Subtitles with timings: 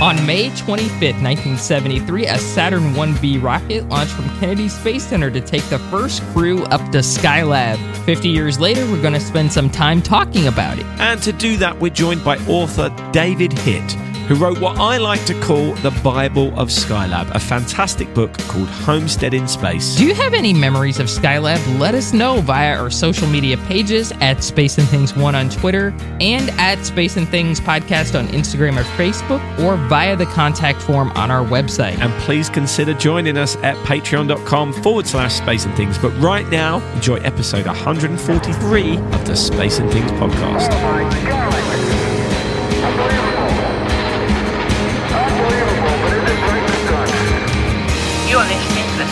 [0.00, 0.90] On May 25,
[1.22, 6.64] 1973, a Saturn 1B rocket launched from Kennedy Space Center to take the first crew
[6.64, 7.76] up to Skylab.
[8.06, 10.86] 50 years later, we're going to spend some time talking about it.
[10.98, 13.94] And to do that, we're joined by author David Hitt
[14.30, 18.68] who wrote what I like to call the Bible of Skylab, a fantastic book called
[18.68, 19.96] Homesteading Space.
[19.96, 21.80] Do you have any memories of Skylab?
[21.80, 25.92] Let us know via our social media pages at Space and Things One on Twitter
[26.20, 31.10] and at Space and Things Podcast on Instagram or Facebook, or via the contact form
[31.16, 31.98] on our website.
[31.98, 35.98] And please consider joining us at patreon.com forward slash Space and Things.
[35.98, 40.68] But right now, enjoy episode 143 of the Space and Things podcast.
[40.70, 41.79] Oh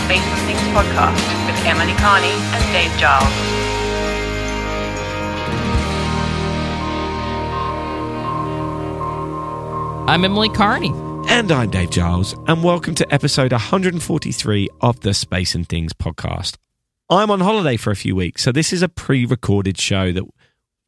[0.09, 3.25] listening Space and Things podcast with Emily Carney and Dave Giles.
[10.09, 10.93] I'm Emily Carney.
[11.29, 16.57] And I'm Dave Giles, and welcome to episode 143 of the Space and Things podcast.
[17.11, 20.25] I'm on holiday for a few weeks, so this is a pre recorded show that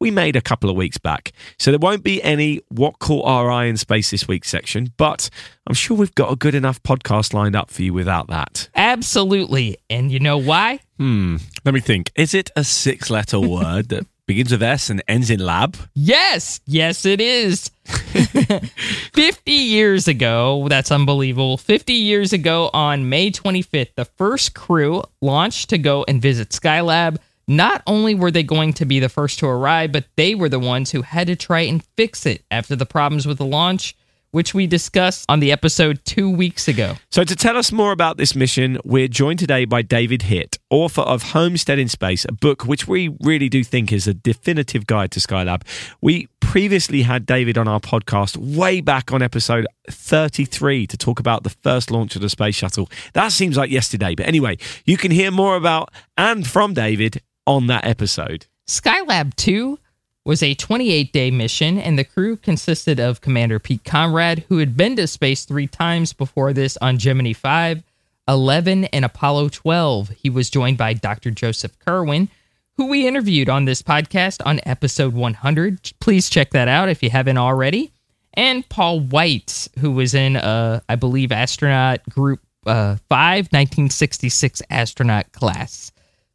[0.01, 1.31] we made a couple of weeks back.
[1.59, 5.29] So there won't be any What Caught Our Eye in Space this week section, but
[5.67, 8.67] I'm sure we've got a good enough podcast lined up for you without that.
[8.75, 9.77] Absolutely.
[9.89, 10.79] And you know why?
[10.97, 11.37] Hmm.
[11.63, 12.11] Let me think.
[12.15, 15.77] Is it a six letter word that begins with S and ends in lab?
[15.93, 16.61] Yes.
[16.65, 17.69] Yes, it is.
[17.85, 21.57] 50 years ago, that's unbelievable.
[21.57, 27.17] 50 years ago on May 25th, the first crew launched to go and visit Skylab
[27.51, 30.59] not only were they going to be the first to arrive, but they were the
[30.59, 33.95] ones who had to try and fix it after the problems with the launch,
[34.31, 36.95] which we discussed on the episode two weeks ago.
[37.09, 41.01] So, to tell us more about this mission, we're joined today by David Hitt, author
[41.01, 45.19] of Homesteading Space, a book which we really do think is a definitive guide to
[45.19, 45.63] Skylab.
[45.99, 51.43] We previously had David on our podcast way back on episode 33 to talk about
[51.43, 52.89] the first launch of the space shuttle.
[53.13, 54.15] That seems like yesterday.
[54.15, 58.45] But anyway, you can hear more about and from David on that episode.
[58.67, 59.79] Skylab 2
[60.23, 64.77] was a 28 day mission, and the crew consisted of Commander Pete Conrad, who had
[64.77, 67.83] been to space three times before this on Gemini 5,
[68.27, 70.09] 11, and Apollo 12.
[70.09, 71.31] He was joined by Dr.
[71.31, 72.29] Joseph Kerwin,
[72.77, 75.93] who we interviewed on this podcast on episode 100.
[75.99, 77.91] Please check that out if you haven't already.
[78.33, 85.31] And Paul Weitz, who was in, uh, I believe, astronaut group uh, 5, 1966 astronaut
[85.31, 85.91] class.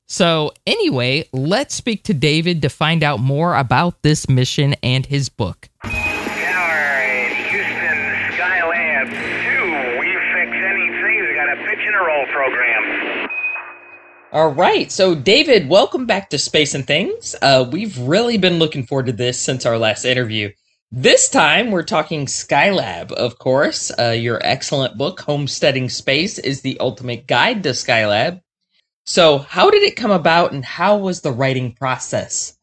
[0.09, 5.29] So, anyway, let's speak to David to find out more about this mission and his
[5.29, 5.69] book.
[5.83, 7.99] Tower, Houston,
[8.39, 9.99] Skylab 2.
[9.99, 11.27] We fix anything.
[11.29, 13.29] We got a pitch and a roll program.
[14.31, 17.35] All right, so David, welcome back to Space and Things.
[17.43, 20.53] Uh, we've really been looking forward to this since our last interview.
[20.93, 23.91] This time, we're talking Skylab, of course.
[23.99, 28.41] Uh, your excellent book, Homesteading Space, is the ultimate guide to Skylab.
[29.07, 32.59] So, how did it come about and how was the writing process?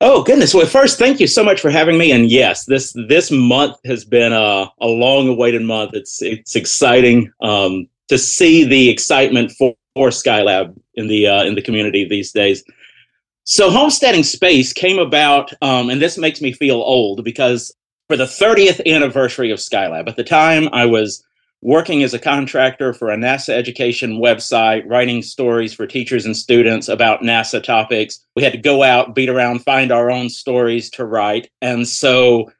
[0.00, 0.54] Oh goodness!
[0.54, 2.12] Well, first, thank you so much for having me.
[2.12, 5.94] And yes, this this month has been a, a long awaited month.
[5.94, 11.56] It's it's exciting um, to see the excitement for, for Skylab in the uh, in
[11.56, 12.62] the community these days.
[13.42, 17.74] So, homesteading space came about, um, and this makes me feel old because
[18.08, 21.24] for the 30th anniversary of Skylab, at the time I was
[21.66, 26.88] working as a contractor for a NASA education website, writing stories for teachers and students
[26.88, 28.24] about NASA topics.
[28.36, 31.50] We had to go out, beat around, find our own stories to write.
[31.60, 32.52] And so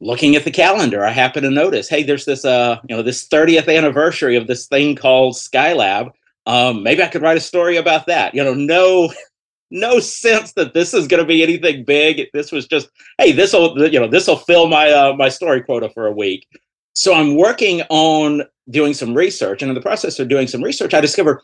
[0.00, 3.28] looking at the calendar, I happened to notice, hey, there's this uh, you know, this
[3.28, 6.10] 30th anniversary of this thing called Skylab.
[6.46, 8.34] Um, maybe I could write a story about that.
[8.34, 9.12] You know, no
[9.70, 12.26] no sense that this is going to be anything big.
[12.34, 12.88] This was just,
[13.18, 16.12] hey, this will, you know, this will fill my uh, my story quota for a
[16.12, 16.48] week.
[16.94, 20.94] So I'm working on doing some research, and in the process of doing some research,
[20.94, 21.42] I discover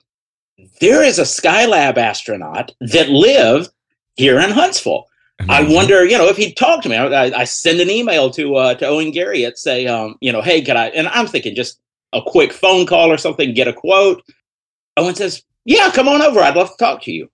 [0.80, 3.70] there is a Skylab astronaut that lived
[4.16, 5.06] here in Huntsville.
[5.38, 5.66] Amazing.
[5.66, 6.96] I wonder, you know, if he'd talk to me.
[6.96, 10.62] I, I send an email to uh, to Owen Garriott, say, um, you know, hey,
[10.62, 10.88] can I?
[10.88, 11.78] And I'm thinking just
[12.12, 14.22] a quick phone call or something, get a quote.
[14.97, 16.41] Owen says, yeah, come on over.
[16.41, 17.28] I'd love to talk to you.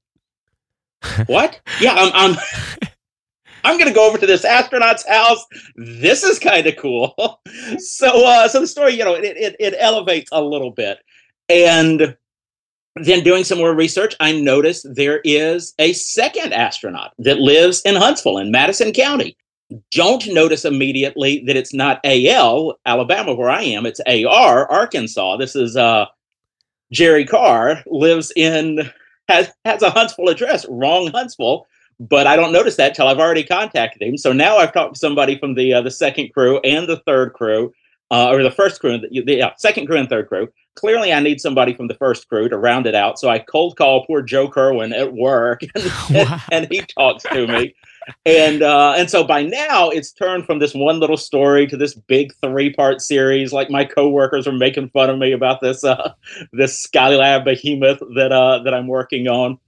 [1.26, 1.60] what?
[1.80, 2.32] Yeah, I'm.
[2.32, 2.88] I'm
[3.64, 5.44] I'm going to go over to this astronaut's house.
[5.76, 7.40] This is kind of cool.
[7.78, 10.98] so, uh, so the story, you know, it, it, it elevates a little bit.
[11.48, 12.16] And
[12.96, 17.94] then doing some more research, I noticed there is a second astronaut that lives in
[17.94, 19.36] Huntsville in Madison County.
[19.90, 23.86] Don't notice immediately that it's not AL, Alabama, where I am.
[23.86, 25.38] It's AR, Arkansas.
[25.38, 26.06] This is uh,
[26.92, 28.90] Jerry Carr lives in
[29.28, 30.66] has has a Huntsville address.
[30.68, 31.66] Wrong Huntsville
[32.08, 34.16] but I don't notice that till I've already contacted him.
[34.18, 37.32] So now I've talked to somebody from the uh, the second crew and the third
[37.34, 37.72] crew.
[38.10, 40.46] uh, or the first crew, the, the yeah, second crew and third crew.
[40.76, 43.18] Clearly, I need somebody from the first crew to round it out.
[43.18, 46.40] So I cold call poor Joe Kerwin at work, and, Wow.
[46.50, 47.74] and he talks to me.
[48.26, 51.94] And uh, and so by now it's turned from this one little story to this
[51.94, 53.52] big three part series.
[53.52, 56.12] Like my coworkers are making fun of me about this uh,
[56.52, 59.58] this Skylab behemoth that uh, that I'm working on.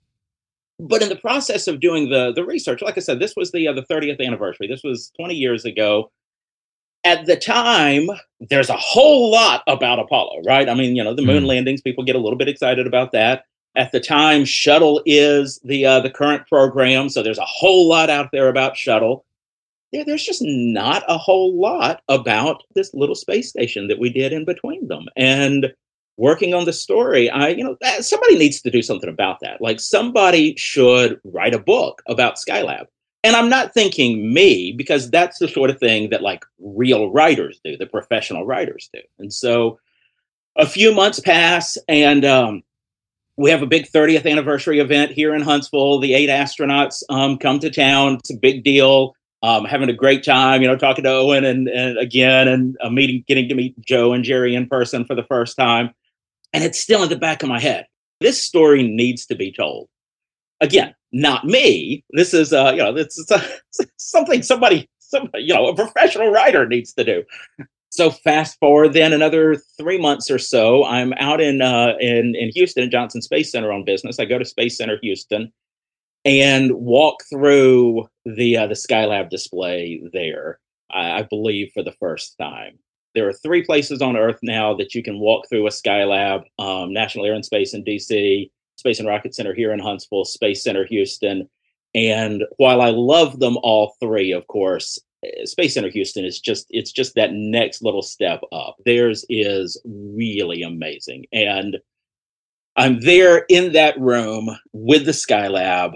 [0.80, 3.68] But in the process of doing the the research, like I said, this was the
[3.68, 4.66] uh, the 30th anniversary.
[4.66, 6.10] This was 20 years ago.
[7.04, 8.06] At the time,
[8.40, 10.68] there's a whole lot about Apollo, right?
[10.68, 11.48] I mean, you know, the moon Mm.
[11.48, 11.82] landings.
[11.82, 13.44] People get a little bit excited about that.
[13.76, 18.08] At the time, shuttle is the uh, the current program, so there's a whole lot
[18.10, 19.24] out there about shuttle.
[19.92, 24.32] There, there's just not a whole lot about this little space station that we did
[24.32, 25.06] in between them.
[25.16, 25.72] And
[26.16, 29.60] working on the story, I, you know, somebody needs to do something about that.
[29.60, 32.86] Like somebody should write a book about Skylab.
[33.24, 37.58] And I'm not thinking me because that's the sort of thing that like real writers
[37.64, 39.00] do, the professional writers do.
[39.18, 39.78] And so
[40.56, 42.62] a few months pass and um,
[43.36, 45.98] we have a big 30th anniversary event here in Huntsville.
[45.98, 48.16] The eight astronauts um, come to town.
[48.16, 49.16] It's a big deal.
[49.42, 52.88] Um, having a great time, you know, talking to Owen and, and again, and uh,
[52.88, 55.90] meeting, getting to meet Joe and Jerry in person for the first time.
[56.54, 57.86] And it's still in the back of my head.
[58.20, 59.88] This story needs to be told.
[60.60, 62.04] Again, not me.
[62.12, 63.46] This is, uh, you know, this is uh,
[63.98, 67.24] something somebody, somebody, you know, a professional writer needs to do.
[67.90, 72.50] So fast forward then another three months or so, I'm out in uh, in in
[72.54, 74.18] Houston Johnson Space Center on business.
[74.18, 75.52] I go to Space Center Houston
[76.24, 80.58] and walk through the uh, the Skylab display there.
[80.90, 82.78] I, I believe for the first time.
[83.14, 86.92] There are three places on Earth now that you can walk through a Skylab: um,
[86.92, 90.84] National Air and Space in DC, Space and Rocket Center here in Huntsville, Space Center
[90.86, 91.48] Houston.
[91.94, 96.66] And while I love them all three, of course, eh, Space Center Houston is just
[96.70, 98.76] it's just that next little step up.
[98.84, 101.26] Theirs is really amazing.
[101.32, 101.78] And
[102.76, 105.92] I'm there in that room with the Skylab.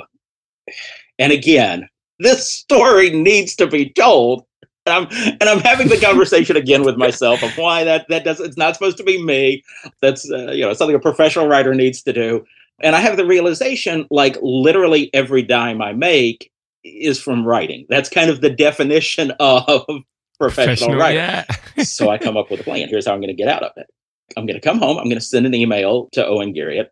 [1.18, 1.88] And again,
[2.20, 4.44] this story needs to be told.
[4.88, 8.40] And I'm and I'm having the conversation again with myself of why that that does
[8.40, 9.62] it's not supposed to be me.
[10.00, 12.44] That's uh, you know something a professional writer needs to do.
[12.80, 16.50] And I have the realization like literally every dime I make
[16.84, 17.86] is from writing.
[17.88, 19.84] That's kind of the definition of
[20.38, 21.44] professional, writer
[21.76, 21.82] yeah.
[21.84, 22.88] so I come up with a plan.
[22.88, 23.86] Here's how I'm going to get out of it.
[24.36, 24.98] I'm going to come home.
[24.98, 26.88] I'm going to send an email to Owen Garriott.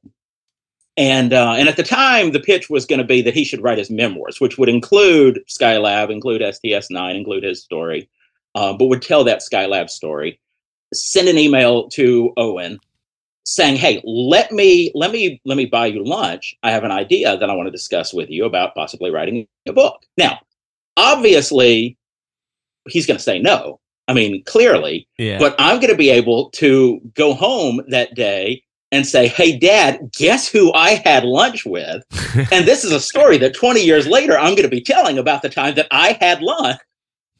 [0.96, 3.62] And uh, and at the time, the pitch was going to be that he should
[3.62, 8.08] write his memoirs, which would include Skylab, include STS-9, include his story,
[8.54, 10.40] uh, but would tell that Skylab story.
[10.94, 12.78] Send an email to Owen
[13.44, 16.56] saying, "Hey, let me let me let me buy you lunch.
[16.62, 19.74] I have an idea that I want to discuss with you about possibly writing a
[19.74, 20.40] book." Now,
[20.96, 21.98] obviously,
[22.88, 23.80] he's going to say no.
[24.08, 25.38] I mean, clearly, yeah.
[25.38, 28.62] but I'm going to be able to go home that day
[28.96, 32.04] and say, "Hey, Dad, guess who I had lunch with?"
[32.52, 35.42] and this is a story that 20 years later I'm going to be telling about
[35.42, 36.80] the time that I had lunch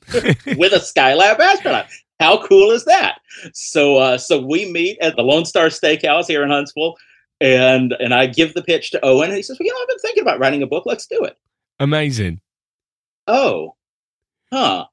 [0.13, 1.87] with a Skylab astronaut.
[2.21, 3.19] How cool is that?
[3.53, 6.97] So, uh, so we meet at the Lone Star Steakhouse here in Huntsville,
[7.41, 9.89] and and I give the pitch to Owen, and he says, "Well, you know, I've
[9.89, 10.85] been thinking about writing a book.
[10.87, 11.37] Let's do it."
[11.79, 12.41] Amazing.
[13.27, 13.75] Oh,
[14.53, 14.87] huh.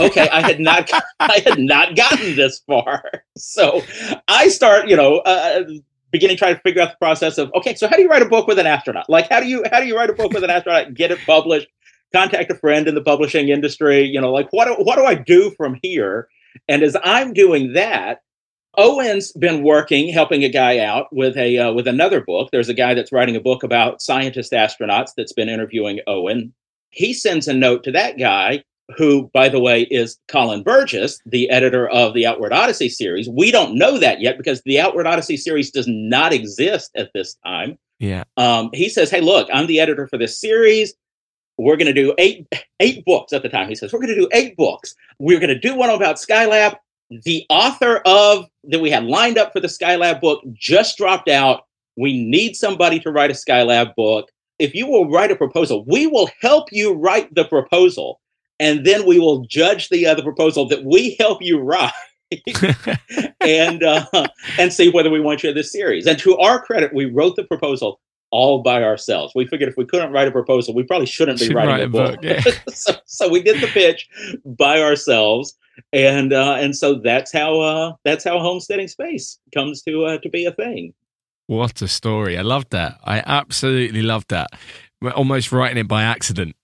[0.00, 0.90] okay, I had not,
[1.20, 3.24] I had not gotten this far.
[3.36, 3.82] So
[4.28, 5.64] I start, you know, uh,
[6.14, 8.28] beginning trying to figure out the process of, okay, so how do you write a
[8.28, 9.10] book with an astronaut?
[9.10, 10.94] Like, how do you, how do you write a book with an astronaut?
[10.94, 11.66] Get it published.
[12.12, 14.04] Contact a friend in the publishing industry.
[14.04, 16.28] You know, like what, do, what do I do from here?
[16.68, 18.20] And as I'm doing that,
[18.76, 22.48] Owen's been working, helping a guy out with a uh, with another book.
[22.50, 26.52] There's a guy that's writing a book about scientist astronauts that's been interviewing Owen.
[26.90, 28.64] He sends a note to that guy
[28.96, 33.28] who, by the way, is Colin Burgess, the editor of the Outward Odyssey series.
[33.28, 37.36] We don't know that yet because the Outward Odyssey series does not exist at this
[37.46, 37.78] time.
[37.98, 38.24] Yeah.
[38.36, 40.94] Um, he says, "Hey, look, I'm the editor for this series.
[41.56, 42.46] We're going to do eight
[42.80, 44.94] eight books at the time." He says, "We're going to do eight books.
[45.18, 46.76] We're going to do one about Skylab.
[47.10, 51.64] The author of that we had lined up for the Skylab book just dropped out.
[51.96, 54.30] We need somebody to write a Skylab book.
[54.58, 58.20] If you will write a proposal, we will help you write the proposal."
[58.64, 61.92] And then we will judge the other proposal that we help you write
[63.40, 64.06] and uh,
[64.58, 66.06] and see whether we want you in this series.
[66.06, 69.32] And to our credit, we wrote the proposal all by ourselves.
[69.34, 71.82] We figured if we couldn't write a proposal, we probably shouldn't be Should writing write
[71.82, 72.22] a book.
[72.22, 72.40] book, yeah.
[72.68, 74.08] so, so we did the pitch
[74.44, 75.56] by ourselves,
[75.92, 80.28] and uh, and so that's how uh, that's how homesteading space comes to uh, to
[80.30, 80.94] be a thing.
[81.46, 82.38] What a story.
[82.38, 82.98] I love that.
[83.04, 84.48] I absolutely love that.
[85.02, 86.56] We're almost writing it by accident.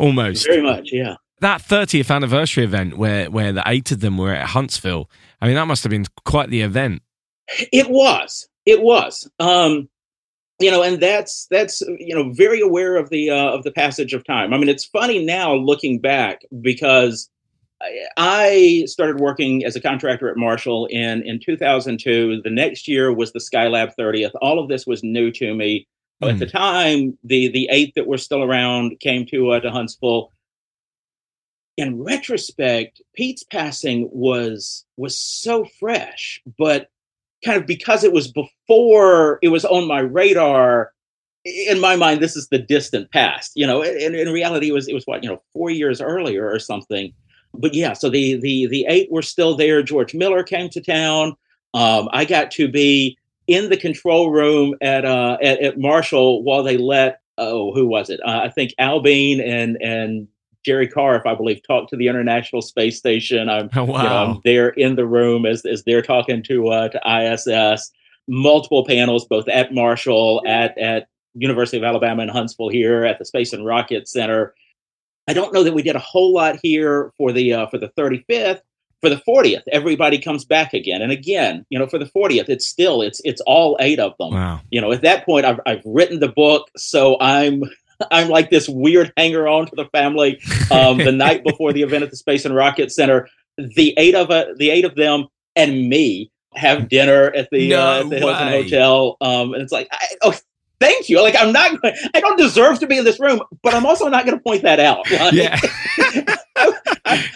[0.00, 0.46] Almost.
[0.46, 1.14] Very much, yeah.
[1.40, 5.10] that 30th anniversary event where where the eight of them were at Huntsville.
[5.40, 7.02] I mean, that must have been quite the event.
[7.72, 8.48] It was.
[8.66, 9.28] It was.
[9.38, 9.88] Um,
[10.60, 14.12] you know, and that's that's you know very aware of the uh, of the passage
[14.12, 14.52] of time.
[14.52, 17.30] I mean, it's funny now looking back because
[18.18, 22.42] I started working as a contractor at Marshall in in 2002.
[22.42, 24.32] The next year was the Skylab 30th.
[24.42, 25.88] All of this was new to me.
[26.22, 26.32] Mm.
[26.32, 30.32] At the time, the the eight that were still around came to uh, to Huntsville.
[31.76, 36.90] In retrospect, Pete's passing was was so fresh, but
[37.44, 40.92] kind of because it was before it was on my radar.
[41.46, 43.52] In my mind, this is the distant past.
[43.54, 46.50] You know, in, in reality, it was it was what you know four years earlier
[46.50, 47.14] or something
[47.54, 49.82] but yeah, so the the the eight were still there.
[49.82, 51.34] George Mueller came to town.
[51.74, 53.16] Um, I got to be
[53.50, 58.08] in the control room at uh, at, at Marshall while they let oh who was
[58.08, 58.20] it?
[58.24, 60.28] Uh, I think Al Bean and and
[60.64, 63.48] Jerry Carr, if I believe, talked to the International Space Station.
[63.48, 64.02] I'm, oh, wow.
[64.02, 67.90] you know, I'm there in the room as as they're talking to uh, to ISS.
[68.28, 73.24] Multiple panels, both at Marshall, at at University of Alabama in Huntsville, here at the
[73.24, 74.54] Space and Rocket Center.
[75.26, 77.88] I don't know that we did a whole lot here for the uh, for the
[77.98, 78.60] 35th.
[79.00, 81.64] For the 40th, everybody comes back again and again.
[81.70, 84.34] You know, for the 40th, it's still it's it's all eight of them.
[84.34, 84.60] Wow.
[84.70, 87.62] You know, at that point, I've I've written the book, so I'm
[88.10, 90.40] I'm like this weird hanger on to the family.
[90.70, 94.30] Um, the night before the event at the Space and Rocket Center, the eight of
[94.30, 95.26] uh, the eight of them
[95.56, 98.62] and me have dinner at the no uh, at the Hilton way.
[98.62, 99.16] Hotel.
[99.20, 100.34] Um, and it's like, I, oh,
[100.80, 101.22] thank you.
[101.22, 101.78] Like I'm not,
[102.14, 104.62] I don't deserve to be in this room, but I'm also not going to point
[104.62, 105.06] that out.
[105.10, 105.58] Like, Yeah.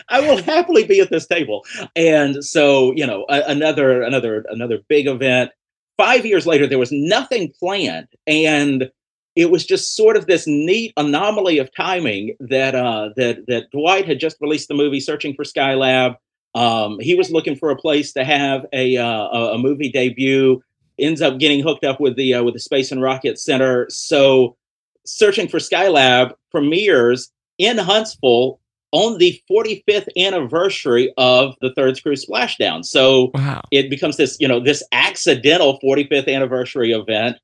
[0.08, 1.64] I, will happily be at this table.
[1.96, 5.50] And so, you know, another, another, another big event.
[5.96, 8.90] Five years later, there was nothing planned, and
[9.36, 14.04] it was just sort of this neat anomaly of timing that uh, that that Dwight
[14.04, 16.16] had just released the movie Searching for Skylab.
[16.56, 20.60] Um, he was looking for a place to have a uh, a movie debut
[20.98, 23.86] ends up getting hooked up with the uh, with the Space and Rocket Center.
[23.90, 24.56] So,
[25.04, 28.60] searching for Skylab premieres in Huntsville
[28.94, 32.84] on the 45th anniversary of the third screw splashdown.
[32.84, 33.60] So Wow.
[33.72, 37.36] it becomes this, you know, this accidental 45th anniversary event.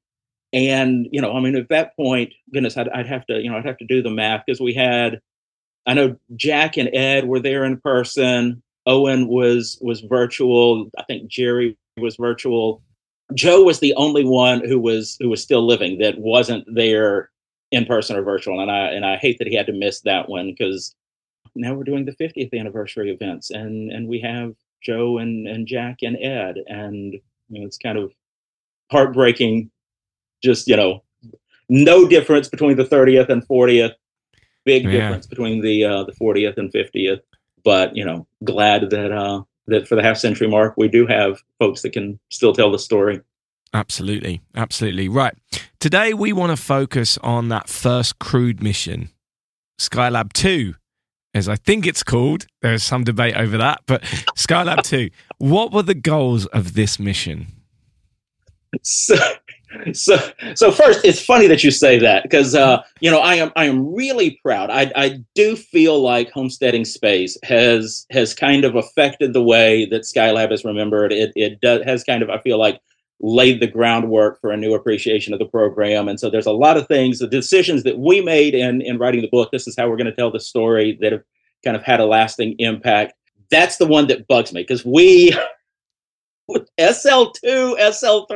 [0.53, 3.57] And you know, I mean, at that point, goodness, I'd, I'd have to, you know,
[3.57, 5.21] I'd have to do the math because we had,
[5.87, 8.63] I know Jack and Ed were there in person.
[8.87, 10.89] Owen was was virtual.
[10.97, 12.81] I think Jerry was virtual.
[13.35, 17.31] Joe was the only one who was who was still living that wasn't there
[17.73, 20.29] in person or virtual, and I and I hate that he had to miss that
[20.29, 20.95] one because
[21.55, 25.99] now we're doing the 50th anniversary events, and and we have Joe and and Jack
[26.03, 27.15] and Ed, and
[27.49, 28.13] you know it's kind of
[28.91, 29.71] heartbreaking.
[30.43, 31.03] Just you know,
[31.69, 33.93] no difference between the 30th and 40th.
[34.65, 34.91] Big Yeah.
[34.93, 37.21] difference between the uh, the 40th and 50th.
[37.65, 41.43] But you know, glad that uh, that for the half century mark, we do have
[41.59, 43.21] folks that can still tell the story.
[43.73, 44.41] Absolutely.
[44.57, 45.09] Absolutely.
[45.09, 45.35] Right.
[45.79, 49.11] Today, we want to focus on that first crewed mission,
[49.79, 50.75] Skylab 2,
[51.35, 52.47] as I think it's called.
[52.63, 54.03] There's some debate over that, but
[54.37, 55.11] Skylab 2.
[55.39, 57.47] What were the goals of this mission?
[58.83, 59.17] So,
[59.93, 60.17] so,
[60.55, 63.65] so first, it's funny that you say that because uh, you know I am I
[63.65, 64.71] am really proud.
[64.71, 70.03] I I do feel like homesteading space has has kind of affected the way that
[70.03, 71.13] Skylab is remembered.
[71.13, 72.81] It it does, has kind of I feel like
[73.21, 76.09] laid the groundwork for a new appreciation of the program.
[76.09, 79.21] And so there's a lot of things, the decisions that we made in in writing
[79.21, 79.51] the book.
[79.53, 81.23] This is how we're going to tell the story that have
[81.65, 83.13] kind of had a lasting impact.
[83.51, 85.35] That's the one that bugs me because we
[86.79, 88.29] SL2, SL3,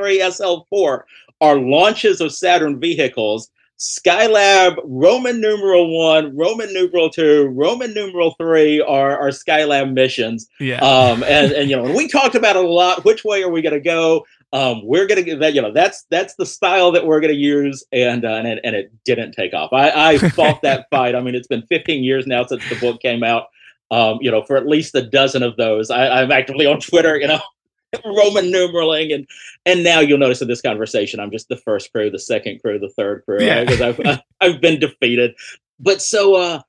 [0.72, 1.02] SL4
[1.40, 3.50] are launches of Saturn vehicles.
[3.84, 10.48] Skylab, Roman numeral one, Roman numeral two, Roman numeral three are, are Skylab missions.
[10.58, 10.78] Yeah.
[10.78, 13.04] Um, and, and you know, and we talked about it a lot.
[13.04, 14.24] Which way are we going to go?
[14.54, 15.52] Um, we're going to get that.
[15.52, 18.60] You know, that's that's the style that we're going to use, and uh, and it,
[18.64, 19.72] and it didn't take off.
[19.72, 21.14] I, I fought that fight.
[21.14, 23.48] I mean, it's been 15 years now since the book came out.
[23.90, 27.18] Um, you know, for at least a dozen of those, I, I'm actively on Twitter.
[27.18, 27.40] You know,
[28.04, 29.26] Roman numeraling, and
[29.66, 32.78] and now you'll notice in this conversation, I'm just the first crew, the second crew,
[32.78, 33.64] the third crew, Yeah.
[33.64, 35.34] because I've I've been defeated.
[35.80, 36.60] But so, uh,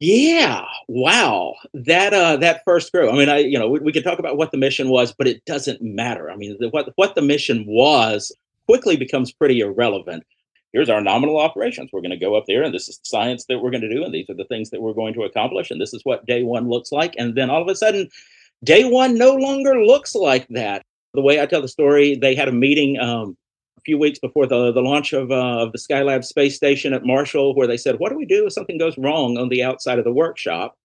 [0.00, 3.10] yeah, wow, that uh, that first crew.
[3.10, 5.26] I mean, I you know we, we can talk about what the mission was, but
[5.26, 6.30] it doesn't matter.
[6.30, 8.32] I mean, the, what what the mission was
[8.66, 10.24] quickly becomes pretty irrelevant.
[10.72, 11.90] Here's our nominal operations.
[11.92, 13.92] We're going to go up there, and this is the science that we're going to
[13.92, 16.26] do, and these are the things that we're going to accomplish, and this is what
[16.26, 17.14] day one looks like.
[17.16, 18.10] And then all of a sudden,
[18.64, 20.82] day one no longer looks like that.
[21.14, 22.98] The way I tell the story, they had a meeting.
[22.98, 23.36] Um,
[23.76, 27.04] a few weeks before the, the launch of, uh, of the Skylab space station at
[27.04, 29.98] Marshall, where they said, What do we do if something goes wrong on the outside
[29.98, 30.76] of the workshop?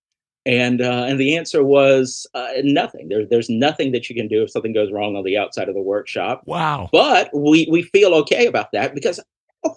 [0.45, 3.07] And uh, and the answer was uh, nothing.
[3.07, 5.75] There, there's nothing that you can do if something goes wrong on the outside of
[5.75, 6.43] the workshop.
[6.45, 6.89] Wow.
[6.91, 9.21] But we we feel okay about that because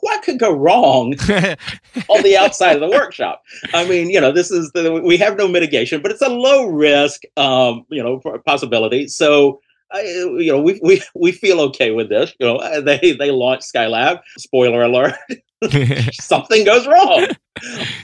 [0.00, 1.14] what could go wrong
[2.08, 3.42] on the outside of the workshop?
[3.72, 6.66] I mean, you know, this is the we have no mitigation, but it's a low
[6.66, 9.08] risk, um, you know, possibility.
[9.08, 9.60] So
[9.92, 12.34] I, you know, we, we we feel okay with this.
[12.40, 14.20] You know, they they launched Skylab.
[14.38, 15.14] Spoiler alert:
[16.12, 17.28] something goes wrong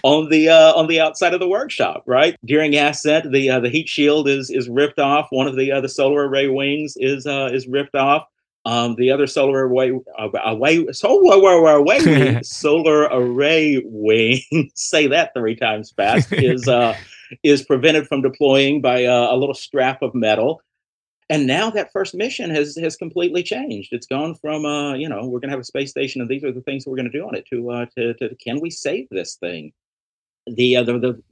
[0.02, 2.04] on the uh, on the outside of the workshop.
[2.06, 5.28] Right during ascent, the uh, the heat shield is is ripped off.
[5.30, 8.26] One of the uh, the solar array wings is uh, is ripped off.
[8.64, 14.40] Um, the other solar array uh, away solar array solar array wing
[14.75, 16.97] say that three times fast is uh,
[17.42, 20.62] is prevented from deploying by uh, a little strap of metal
[21.33, 23.92] and now that first mission has has completely changed.
[23.92, 26.45] It's gone from uh, you know we're going to have a space station and these
[26.45, 28.69] are the things we're going to do on it to uh, to, to can we
[28.69, 29.73] save this thing?
[30.47, 31.23] The uh, the, the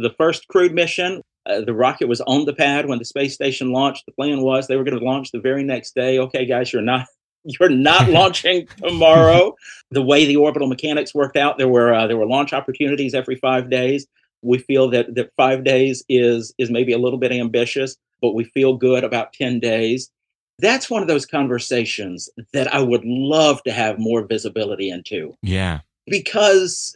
[0.00, 3.72] the first crewed mission, uh, the rocket was on the pad when the space station
[3.72, 4.06] launched.
[4.06, 6.18] The plan was they were going to launch the very next day.
[6.18, 7.06] Okay, guys, you're not
[7.44, 9.54] you're not launching tomorrow.
[9.90, 13.36] the way the orbital mechanics worked out, there were uh, there were launch opportunities every
[13.36, 14.06] five days.
[14.42, 18.44] We feel that that five days is is maybe a little bit ambitious but we
[18.44, 20.10] feel good about 10 days.
[20.58, 25.34] That's one of those conversations that I would love to have more visibility into.
[25.42, 25.80] Yeah.
[26.06, 26.94] Because,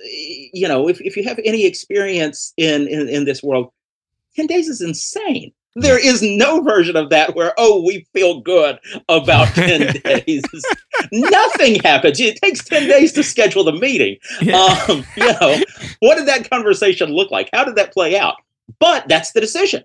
[0.53, 3.71] you know, if, if you have any experience in, in, in this world,
[4.37, 5.53] 10 days is insane.
[5.77, 10.45] There is no version of that where, oh, we feel good about 10 days.
[11.11, 12.21] Nothing happens.
[12.21, 14.17] It takes 10 days to schedule the meeting.
[14.41, 14.57] Yeah.
[14.89, 15.61] Um, you know,
[15.99, 17.51] what did that conversation look like?
[17.53, 18.37] How did that play out?
[18.79, 19.83] But that's the decision.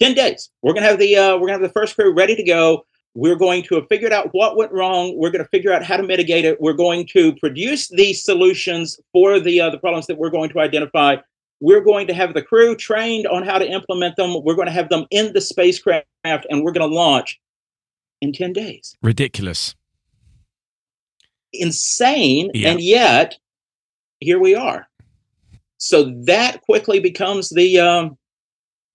[0.00, 0.50] 10 days.
[0.62, 2.42] We're going to have the uh, we're going to have the first crew ready to
[2.42, 2.86] go.
[3.14, 5.16] We're going to have figured out what went wrong.
[5.16, 6.60] We're going to figure out how to mitigate it.
[6.60, 10.60] We're going to produce the solutions for the uh, the problems that we're going to
[10.60, 11.16] identify.
[11.60, 14.42] We're going to have the crew trained on how to implement them.
[14.42, 17.38] We're going to have them in the spacecraft, and we're going to launch
[18.20, 18.96] in 10 days.
[19.02, 19.74] Ridiculous.
[21.52, 22.50] Insane.
[22.54, 22.70] Yeah.
[22.70, 23.38] And yet,
[24.20, 24.86] here we are.
[25.78, 28.18] So that quickly becomes the um,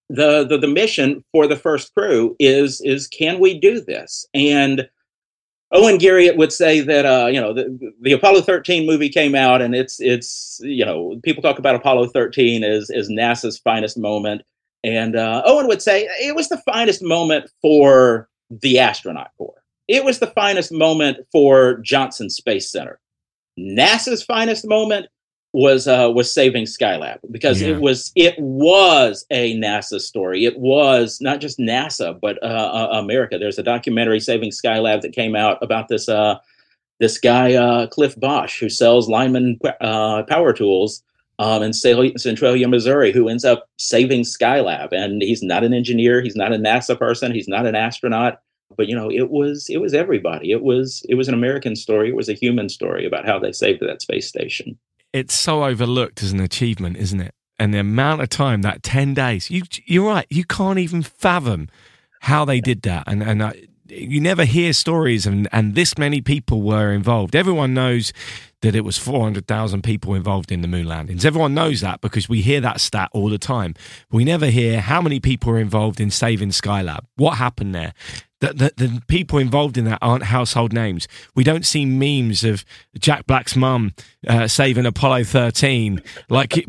[0.09, 4.87] the, the the mission for the first crew is is can we do this and
[5.71, 9.61] Owen Garriott would say that uh, you know the, the Apollo 13 movie came out
[9.61, 14.43] and it's it's you know people talk about Apollo 13 as as NASA's finest moment
[14.85, 19.63] and uh, Owen would say it was the finest moment for the astronaut corps.
[19.87, 22.99] It was the finest moment for Johnson Space Center.
[23.59, 25.07] NASA's finest moment
[25.55, 27.69] was uh, was saving Skylab because yeah.
[27.69, 30.43] it was it was a NASA story.
[30.43, 33.37] It was not just NASA but uh, uh, America.
[33.39, 36.39] There's a documentary Saving Skylab that came out about this uh,
[36.99, 41.01] this guy uh, Cliff Bosch who sells lineman uh, power tools
[41.39, 44.91] um, in Centralia, Missouri, who ends up saving Skylab.
[44.91, 46.21] And he's not an engineer.
[46.21, 47.33] He's not a NASA person.
[47.33, 48.41] He's not an astronaut.
[48.75, 50.51] But you know, it was it was everybody.
[50.51, 52.09] It was it was an American story.
[52.09, 54.77] It was a human story about how they saved that space station
[55.15, 57.33] it's so overlooked as an achievement, isn't it?
[57.57, 61.69] And the amount of time that ten days, you you're right, you can't even fathom
[62.21, 63.41] how they did that, and and.
[63.43, 63.53] I,
[63.87, 67.35] you never hear stories and, and this many people were involved.
[67.35, 68.11] Everyone knows
[68.61, 71.23] that it was 400,000 people involved in the moon landings.
[71.23, 73.75] Everyone knows that because we hear that stat all the time.
[74.11, 77.01] We never hear how many people were involved in saving Skylab.
[77.15, 77.93] What happened there?
[78.39, 81.07] The, the, the, people involved in that aren't household names.
[81.35, 82.65] We don't see memes of
[82.97, 83.93] Jack Black's mum
[84.27, 86.01] uh, saving Apollo 13.
[86.29, 86.65] Like,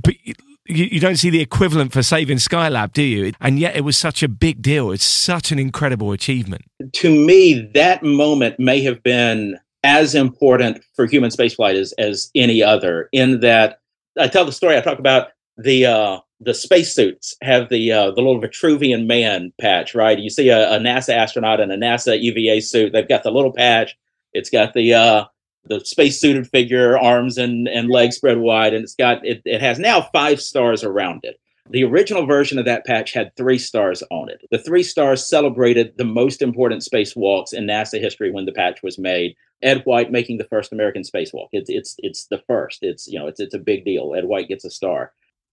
[0.68, 3.33] you, you, don't see the equivalent for saving Skylab, do you?
[3.40, 4.90] And yet it was such a big deal.
[4.90, 6.64] It's such an incredible achievement.
[6.94, 12.62] To me, that moment may have been as important for human spaceflight as, as any
[12.62, 13.81] other, in that
[14.18, 18.20] I tell the story, I talk about the uh, the spacesuits have the uh, the
[18.20, 20.18] little Vitruvian man patch, right?
[20.18, 22.92] You see a, a, NASA astronaut in a NASA EVA suit.
[22.92, 23.96] They've got the little patch.
[24.33, 25.24] It's got the uh,
[25.68, 29.61] the space suited figure, arms and, and legs spread wide, and it's got it, it
[29.61, 31.40] has now five stars around it.
[31.70, 34.40] The original version of that patch had three stars on it.
[34.50, 38.98] The three stars celebrated the most important spacewalks in NASA history when the patch was
[38.98, 39.35] made.
[39.62, 41.48] Ed White making the first American spacewalk.
[41.52, 42.83] It's it's it's the first.
[42.83, 44.14] It's you know it's it's a big deal.
[44.16, 45.12] Ed White gets a star.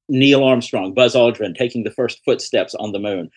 [0.09, 3.31] Neil Armstrong, Buzz Aldrin taking the first footsteps on the moon.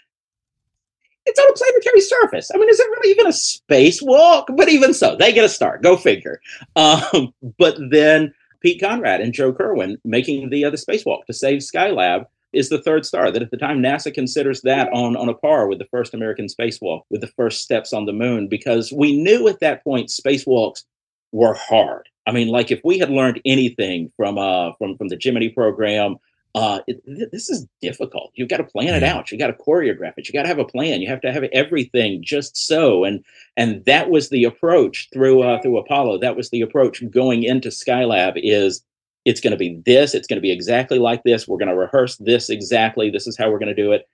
[1.26, 2.50] It's on a planetary surface.
[2.54, 4.56] I mean, is it really even a spacewalk?
[4.56, 5.82] But even so, they get a start.
[5.82, 6.40] Go figure.
[6.76, 12.26] Um, but then Pete Conrad and Joe Kerwin making the other spacewalk to save Skylab
[12.52, 13.30] is the third star.
[13.30, 16.46] That at the time NASA considers that on, on a par with the first American
[16.46, 20.84] spacewalk, with the first steps on the moon, because we knew at that point spacewalks
[21.32, 22.08] were hard.
[22.26, 26.16] I mean, like if we had learned anything from uh from from the Gemini program,
[26.56, 28.32] uh, it, th- this is difficult.
[28.34, 29.30] You've got to plan it out.
[29.30, 30.26] You got to choreograph it.
[30.26, 31.02] You got to have a plan.
[31.02, 33.04] You have to have everything just so.
[33.04, 33.22] And
[33.58, 36.18] and that was the approach through uh, through Apollo.
[36.20, 38.40] That was the approach going into Skylab.
[38.42, 38.82] Is
[39.26, 40.14] it's going to be this.
[40.14, 41.46] It's going to be exactly like this.
[41.46, 43.10] We're going to rehearse this exactly.
[43.10, 44.08] This is how we're going to do it.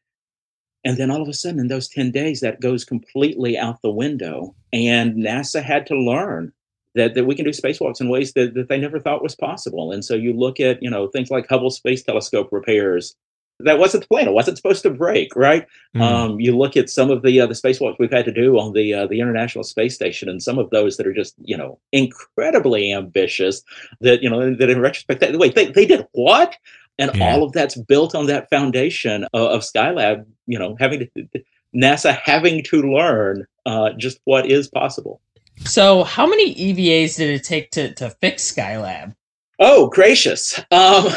[0.84, 3.90] And then all of a sudden, in those 10 days, that goes completely out the
[3.90, 4.56] window.
[4.72, 6.52] And NASA had to learn
[6.94, 9.92] that, that we can do spacewalks in ways that, that they never thought was possible.
[9.92, 13.14] And so you look at, you know, things like Hubble Space Telescope repairs.
[13.60, 14.26] That wasn't the plan.
[14.26, 15.66] It wasn't supposed to break, right?
[15.94, 16.00] Mm.
[16.00, 18.72] Um, you look at some of the uh, the spacewalks we've had to do on
[18.72, 21.78] the uh, the International Space Station, and some of those that are just you know
[21.92, 23.62] incredibly ambitious.
[24.00, 26.56] That you know that in retrospect, they, wait, they they did what?
[26.98, 27.32] and yeah.
[27.32, 31.26] all of that's built on that foundation of, of skylab you know having to
[31.74, 35.20] nasa having to learn uh, just what is possible
[35.64, 39.14] so how many evas did it take to, to fix skylab
[39.58, 41.08] oh gracious um,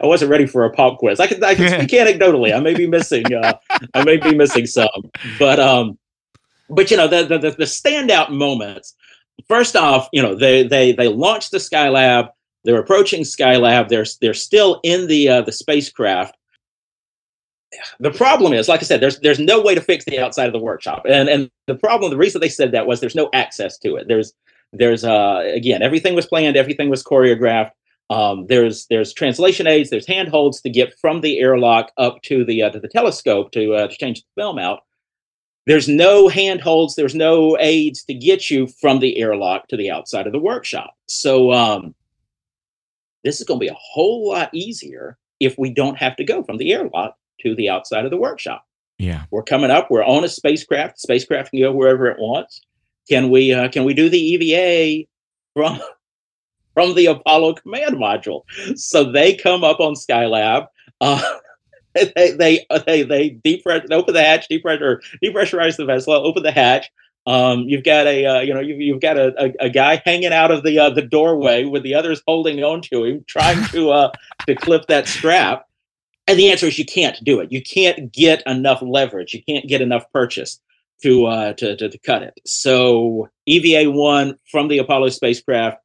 [0.00, 1.18] I wasn't ready for a pop quiz.
[1.18, 2.54] I can I can speak anecdotally.
[2.54, 3.54] I may be missing uh,
[3.94, 5.98] I may be missing some, but um,
[6.70, 8.94] but you know the, the the standout moments.
[9.48, 12.28] First off, you know they they they launched the Skylab
[12.64, 13.88] they're approaching Skylab.
[13.88, 16.36] They're they're still in the uh, the spacecraft.
[18.00, 20.52] The problem is, like I said, there's there's no way to fix the outside of
[20.52, 23.78] the workshop, and and the problem, the reason they said that was there's no access
[23.78, 24.08] to it.
[24.08, 24.32] There's
[24.72, 27.70] there's uh again everything was planned, everything was choreographed.
[28.10, 32.62] Um, there's there's translation aids, there's handholds to get from the airlock up to the
[32.62, 34.80] uh, to the telescope to uh, to change the film out.
[35.66, 40.26] There's no handholds, there's no aids to get you from the airlock to the outside
[40.26, 40.94] of the workshop.
[41.06, 41.94] So um,
[43.22, 46.42] this is going to be a whole lot easier if we don't have to go
[46.42, 48.64] from the airlock to the outside of the workshop.
[48.98, 49.90] Yeah, we're coming up.
[49.90, 50.96] We're on a spacecraft.
[50.96, 52.60] The spacecraft can go wherever it wants.
[53.08, 53.52] Can we?
[53.52, 55.06] Uh, can we do the EVA
[55.54, 55.80] from
[56.74, 58.42] from the Apollo command module?
[58.76, 60.68] So they come up on Skylab.
[61.00, 61.20] Uh,
[61.94, 66.90] they they they they depress open the hatch, depressure depressurize the vessel, open the hatch,
[67.26, 70.32] um, you've got a uh, you know you've, you've got a, a, a, guy hanging
[70.32, 73.90] out of the uh, the doorway with the others holding on to him, trying to
[73.90, 74.10] uh,
[74.46, 75.68] to clip that strap.
[76.26, 77.50] And the answer is you can't do it.
[77.50, 79.34] You can't get enough leverage.
[79.34, 80.60] You can't get enough purchase
[81.02, 82.34] to uh, to, to, to cut it.
[82.46, 85.78] So EVA one from the Apollo spacecraft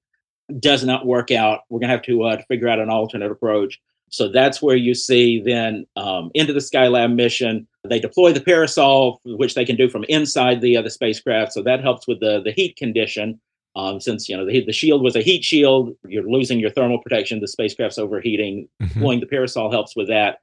[0.59, 1.61] does not work out.
[1.69, 3.79] We're gonna have to, uh, figure out an alternate approach.
[4.09, 7.67] So that's where you see then um, into the Skylab mission.
[7.83, 11.53] They deploy the parasol, which they can do from inside the the spacecraft.
[11.53, 13.39] So that helps with the the heat condition.
[13.77, 16.99] Um, since you know the, the shield was a heat shield, you're losing your thermal
[16.99, 17.39] protection.
[17.39, 18.67] The spacecraft's overheating.
[18.81, 18.93] Mm-hmm.
[18.93, 20.39] Deploying the parasol helps with that.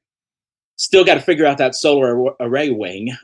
[0.77, 3.17] Still got to figure out that solar array wing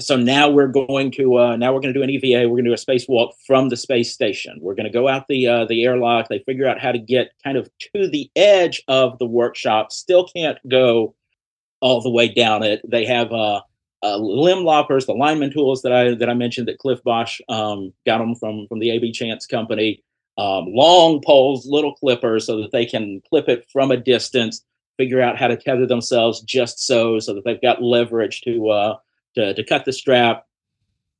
[0.00, 2.48] so now we're going to uh, now we're going to do an EVA.
[2.48, 4.58] We're going to do a spacewalk from the space station.
[4.60, 6.28] We're going to go out the uh, the airlock.
[6.28, 9.92] They figure out how to get kind of to the edge of the workshop.
[9.92, 11.14] Still can't go
[11.80, 12.80] all the way down it.
[12.88, 13.60] They have uh,
[14.02, 17.92] uh limb loppers, the lineman tools that I that I mentioned that Cliff Bosch um,
[18.06, 20.02] got them from from the AB Chance company.
[20.38, 24.64] Um, long poles, little clippers, so that they can clip it from a distance.
[24.96, 28.96] Figure out how to tether themselves just so, so that they've got leverage to uh,
[29.34, 30.46] to, to cut the strap,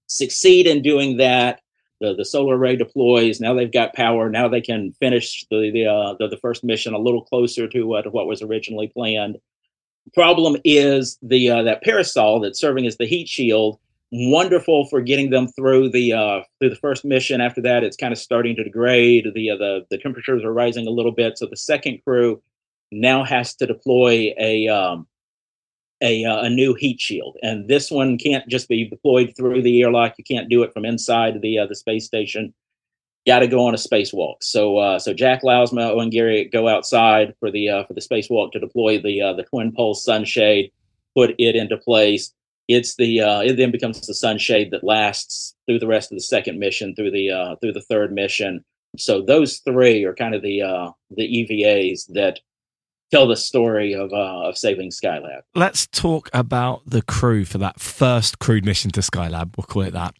[0.06, 1.60] succeed in doing that.
[2.00, 3.40] The, the solar array deploys.
[3.40, 4.30] Now they've got power.
[4.30, 7.94] Now they can finish the the, uh, the, the, first mission a little closer to,
[7.94, 9.36] uh, to what was originally planned.
[10.14, 13.78] Problem is the uh, that parasol that's serving as the heat shield.
[14.12, 17.40] Wonderful for getting them through the uh, through the first mission.
[17.40, 19.28] After that, it's kind of starting to degrade.
[19.34, 21.38] The uh, the the temperatures are rising a little bit.
[21.38, 22.42] So the second crew
[22.90, 25.06] now has to deploy a um,
[26.02, 27.36] a, uh, a new heat shield.
[27.42, 30.14] And this one can't just be deployed through the airlock.
[30.18, 32.54] You can't do it from inside the uh, the space station.
[33.26, 34.36] Got to go on a spacewalk.
[34.40, 38.52] So uh, so Jack Lousma, Owen Garriott go outside for the uh, for the spacewalk
[38.52, 40.72] to deploy the uh, the twin pole sunshade,
[41.14, 42.32] put it into place.
[42.68, 46.22] It's the uh, it then becomes the sunshade that lasts through the rest of the
[46.22, 48.64] second mission, through the uh, through the third mission.
[48.96, 52.40] So those three are kind of the uh, the EVAs that
[53.10, 55.42] tell the story of uh, of saving Skylab.
[55.54, 59.56] Let's talk about the crew for that first crewed mission to Skylab.
[59.56, 60.14] We'll call it that.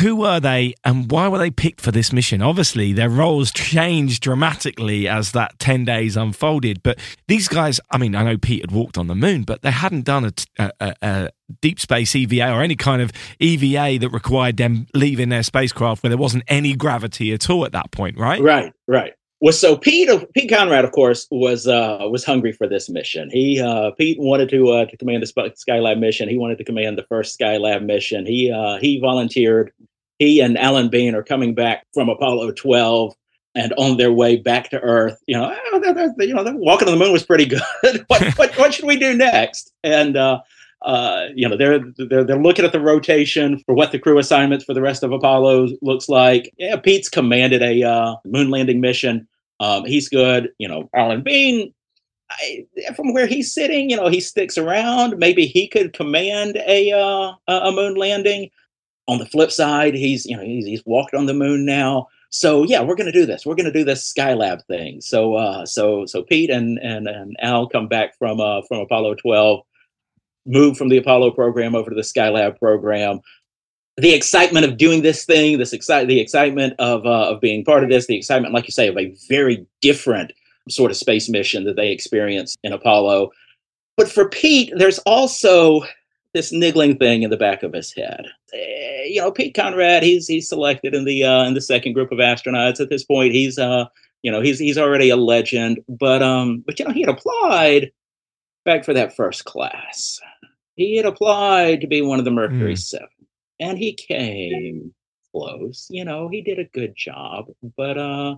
[0.00, 2.40] Who were they and why were they picked for this mission?
[2.40, 6.82] Obviously, their roles changed dramatically as that 10 days unfolded.
[6.82, 9.70] But these guys, I mean, I know Pete had walked on the moon, but they
[9.70, 11.28] hadn't done a, a, a
[11.60, 16.08] deep space EVA or any kind of EVA that required them leaving their spacecraft where
[16.10, 18.40] there wasn't any gravity at all at that point, right?
[18.40, 19.12] Right, right
[19.44, 23.28] was so Pete Pete Conrad, of course, was uh, was hungry for this mission.
[23.30, 26.30] He uh, Pete wanted to uh, to command the Skylab mission.
[26.30, 28.24] He wanted to command the first Skylab mission.
[28.24, 29.70] He uh, he volunteered
[30.18, 33.14] he and Alan Bean are coming back from Apollo 12
[33.54, 35.20] and on their way back to Earth.
[35.26, 37.60] You know, oh, they're, they're, you know, walking on the moon was pretty good.
[38.06, 39.72] what, what, what should we do next?
[39.82, 40.40] And uh,
[40.82, 44.64] uh, you know, they're, they're they're looking at the rotation for what the crew assignments
[44.64, 46.52] for the rest of Apollo looks like.
[46.58, 49.26] Yeah, Pete's commanded a uh, moon landing mission.
[49.60, 50.50] Um, he's good.
[50.58, 51.72] You know, Alan Bean.
[52.30, 52.64] I,
[52.96, 55.18] from where he's sitting, you know, he sticks around.
[55.18, 58.50] Maybe he could command a uh, a moon landing.
[59.06, 62.08] On the flip side, he's you know he's, he's walked on the moon now.
[62.30, 63.44] So yeah, we're to do this.
[63.44, 65.02] We're to do this Skylab thing.
[65.02, 69.16] So uh, so so Pete and and and Al come back from uh, from Apollo
[69.16, 69.60] 12
[70.46, 73.20] move from the Apollo program over to the Skylab program.
[73.96, 77.84] The excitement of doing this thing, this excite, the excitement of uh, of being part
[77.84, 80.32] of this, the excitement, like you say, of a very different
[80.68, 83.30] sort of space mission that they experienced in Apollo.
[83.96, 85.84] But for Pete, there's also
[86.32, 88.26] this niggling thing in the back of his head.
[88.52, 92.10] Uh, you know, Pete Conrad, he's he's selected in the uh, in the second group
[92.10, 92.80] of astronauts.
[92.80, 93.84] At this point, he's uh,
[94.22, 95.78] you know, he's he's already a legend.
[95.88, 97.92] But um, but you know, he had applied
[98.64, 100.20] back for that first class
[100.76, 102.78] he had applied to be one of the Mercury mm.
[102.78, 103.08] Seven,
[103.60, 104.94] and he came
[105.32, 105.86] close.
[105.90, 108.36] You know, he did a good job, but uh,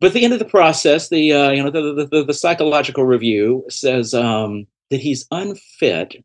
[0.00, 3.64] but the end of the process, the uh, you know the the, the psychological review
[3.68, 6.24] says um, that he's unfit,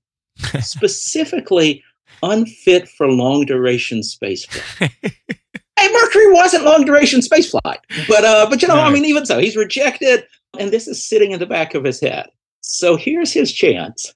[0.62, 1.84] specifically
[2.22, 4.92] unfit for long duration space flight.
[5.02, 9.26] hey, Mercury wasn't long duration space flight, but uh, but you know, I mean, even
[9.26, 10.26] so, he's rejected,
[10.60, 12.28] and this is sitting in the back of his head.
[12.62, 14.14] So here's his chance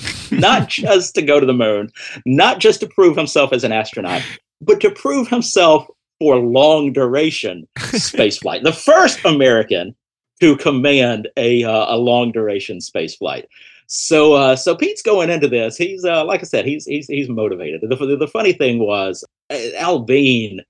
[0.30, 1.90] not just to go to the moon,
[2.26, 4.22] not just to prove himself as an astronaut,
[4.60, 5.86] but to prove himself
[6.18, 8.62] for long duration space flight.
[8.64, 9.94] The first American
[10.40, 13.48] to command a, uh, a long duration space flight.
[13.86, 15.76] So, uh, so Pete's going into this.
[15.76, 17.80] He's uh, like I said, he's he's he's motivated.
[17.80, 20.60] The, the funny thing was, uh, Al Bean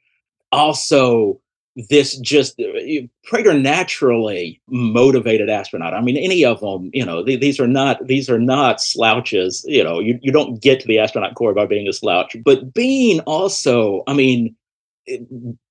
[0.53, 1.41] also
[1.89, 5.95] this just uh, preternaturally motivated astronaut.
[5.95, 9.65] I mean, any of them, you know, th- these are not these are not slouches.
[9.67, 12.37] You know, you, you don't get to the astronaut corps by being a slouch.
[12.45, 14.57] But being also, I mean,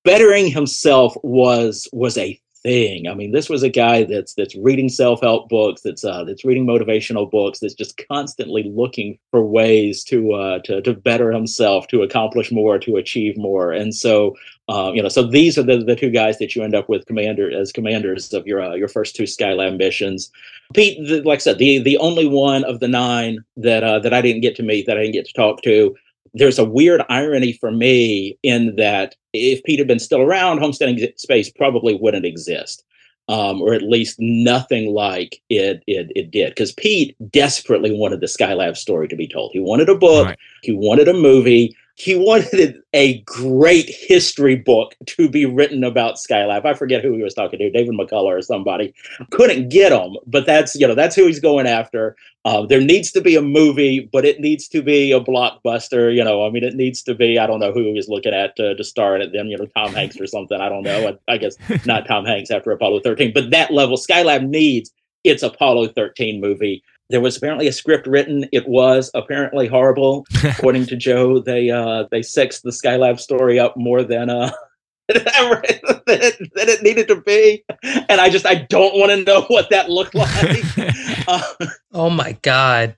[0.04, 3.08] bettering himself was was a thing.
[3.08, 6.44] I mean, this was a guy that's that's reading self help books, that's uh, that's
[6.44, 11.86] reading motivational books, that's just constantly looking for ways to uh, to to better himself,
[11.88, 13.72] to accomplish more, to achieve more.
[13.72, 14.36] And so,
[14.68, 17.06] uh, you know, so these are the, the two guys that you end up with
[17.06, 20.30] commander as commanders of your uh, your first two Skylab missions.
[20.74, 24.14] Pete, the, like I said, the the only one of the nine that uh, that
[24.14, 25.96] I didn't get to meet, that I didn't get to talk to
[26.34, 31.06] there's a weird irony for me in that if Pete had been still around, homesteading
[31.16, 32.84] space probably wouldn't exist.
[33.30, 36.48] Um, or at least nothing like it it, it did.
[36.48, 39.52] Because Pete desperately wanted the Skylab story to be told.
[39.52, 40.38] He wanted a book, right.
[40.62, 46.64] he wanted a movie, he wanted a great history book to be written about Skylab.
[46.64, 48.94] I forget who he was talking to, David McCullough or somebody.
[49.32, 52.16] Couldn't get him, but that's you know that's who he's going after.
[52.44, 56.14] Uh, there needs to be a movie, but it needs to be a blockbuster.
[56.14, 57.36] You know, I mean, it needs to be.
[57.36, 59.32] I don't know who he was looking at to, to star in it.
[59.32, 60.60] Then you know, Tom Hanks or something.
[60.60, 61.08] I don't know.
[61.08, 64.92] I, I guess not Tom Hanks after Apollo 13, but that level Skylab needs
[65.24, 68.46] its Apollo 13 movie there was apparently a script written.
[68.52, 71.40] It was apparently horrible, according to Joe.
[71.40, 74.50] They uh, they sexed the Skylab story up more than uh,
[75.08, 79.42] than, it, than it needed to be, and I just I don't want to know
[79.48, 80.62] what that looked like.
[81.28, 82.94] uh, oh my god,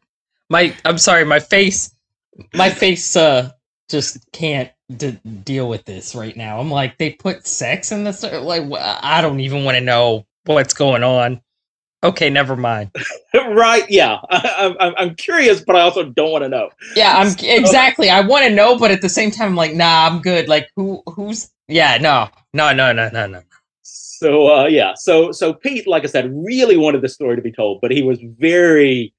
[0.49, 1.95] my I'm sorry, my face,
[2.55, 3.51] my face uh
[3.89, 6.59] just can't d- deal with this right now.
[6.59, 10.75] I'm like they put sex in this, like I don't even want to know what's
[10.75, 11.41] going on.
[12.03, 12.91] Okay, never mind.
[13.35, 13.85] right?
[13.91, 16.71] Yeah, I, am I'm curious, but I also don't want to know.
[16.97, 18.09] Yeah, I'm so, exactly.
[18.09, 20.49] I want to know, but at the same time, I'm like, nah, I'm good.
[20.49, 21.51] Like, who, who's?
[21.69, 23.43] Yeah, no, no, no, no, no, no.
[23.83, 27.53] So, uh, yeah, so so Pete, like I said, really wanted the story to be
[27.53, 29.15] told, but he was very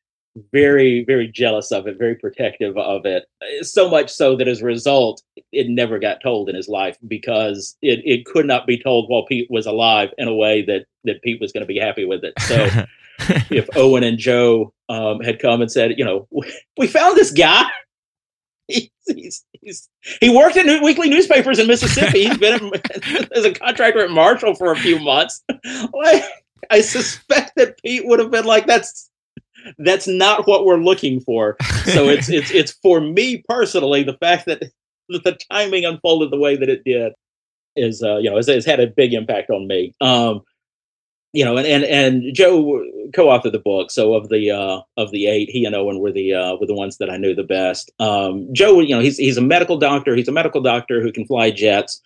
[0.54, 3.26] very very jealous of it very protective of it
[3.62, 7.76] so much so that as a result it never got told in his life because
[7.82, 11.22] it, it could not be told while pete was alive in a way that that
[11.22, 12.34] pete was going to be happy with it.
[12.41, 12.86] So
[13.50, 16.28] if owen and joe um, had come and said you know
[16.78, 17.65] we found this guy.
[18.67, 19.89] He's, he's, he's,
[20.22, 22.24] he worked in weekly newspapers in mississippi.
[22.24, 22.72] He's been
[23.36, 25.44] as a contractor at marshall for a few months.
[26.70, 29.11] I suspect that pete would have been like that's
[29.78, 31.58] that's not what we're looking for.
[31.86, 34.63] So it's it's it's for me personally the fact that
[35.10, 37.13] the timing unfolded the way that it did
[37.76, 39.93] is uh, you know has, has had a big impact on me.
[40.02, 40.41] Um,
[41.34, 43.89] you know, and and, and Joe co-authored the book.
[43.89, 46.76] So of the uh, of the eight, he and Owen were the uh, were the
[46.76, 47.91] ones that I knew the best.
[48.00, 50.15] Um, Joe, you know, he's he's a medical doctor.
[50.15, 52.02] He's a medical doctor who can fly jets,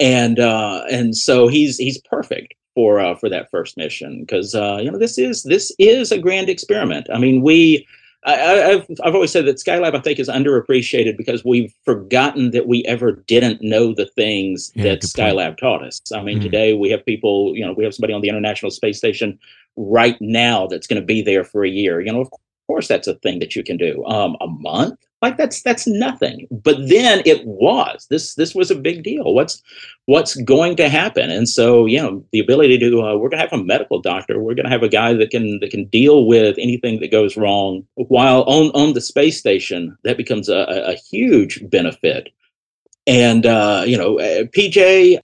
[0.00, 4.78] and uh, and so he's he's perfect for uh, for that first mission because uh,
[4.80, 7.06] you know this is this is a grand experiment.
[7.12, 7.86] I mean, we
[8.26, 12.66] I, have I've always said that Skylab I think is underappreciated because we've forgotten that
[12.66, 15.58] we ever didn't know the things yeah, that Skylab point.
[15.58, 16.00] taught us.
[16.14, 18.70] I mean, mm today we have people, you know, we have somebody on the International
[18.70, 19.38] Space Station
[19.76, 22.00] right now that's going to be there for a year.
[22.02, 22.30] You know, of
[22.66, 24.04] course, that's a thing that you can do.
[24.04, 26.46] Um, a month, like that's that's nothing.
[26.50, 28.06] But then it was.
[28.10, 29.34] This this was a big deal.
[29.34, 29.62] What's
[30.04, 31.30] what's going to happen?
[31.30, 34.38] And so you know the ability to uh, we're going to have a medical doctor.
[34.38, 37.36] We're going to have a guy that can that can deal with anything that goes
[37.36, 39.96] wrong while on on the space station.
[40.04, 40.60] That becomes a,
[40.92, 42.28] a huge benefit.
[43.06, 45.18] And uh, you know uh, pj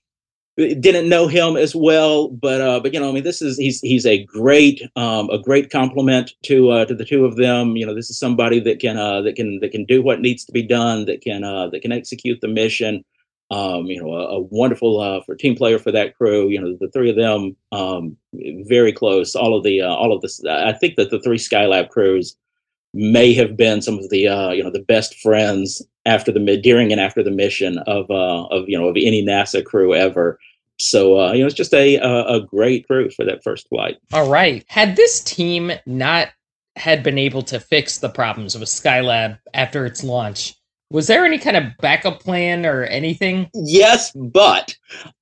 [0.56, 3.80] didn't know him as well, but uh, but you know, I mean, this is he's
[3.80, 7.76] he's a great um, a great compliment to uh, to the two of them.
[7.76, 10.44] You know, this is somebody that can uh, that can that can do what needs
[10.44, 13.04] to be done, that can uh, that can execute the mission.
[13.52, 16.48] Um, you know, a, a wonderful uh, for team player for that crew.
[16.48, 18.16] You know, the three of them um,
[18.68, 19.34] very close.
[19.34, 20.44] All of the uh, all of this.
[20.44, 22.36] I think that the three Skylab crews
[22.92, 26.62] may have been some of the uh, you know the best friends after the mid
[26.62, 30.38] during and after the mission of uh, of you know of any NASA crew ever.
[30.78, 33.98] So uh, you know, it's just a, a, great crew for that first flight.
[34.14, 34.64] All right.
[34.66, 36.28] Had this team not
[36.76, 40.54] had been able to fix the problems with Skylab after its launch,
[40.90, 43.48] was there any kind of backup plan or anything?
[43.54, 44.74] Yes, but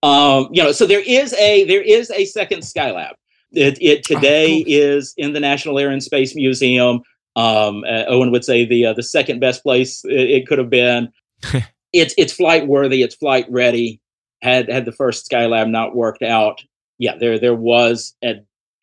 [0.03, 3.13] um, you know, so there is a there is a second Skylab.
[3.53, 7.03] It, it oh, today oh, is in the National Air and Space Museum.
[7.39, 10.71] Um, uh, Owen would say the uh, the second best place it, it could have
[10.71, 11.13] been.
[11.93, 13.03] it's it's flight worthy.
[13.03, 14.01] It's flight ready
[14.43, 16.63] had had the first Skylab not worked out,
[16.99, 18.37] yeah, there there was a,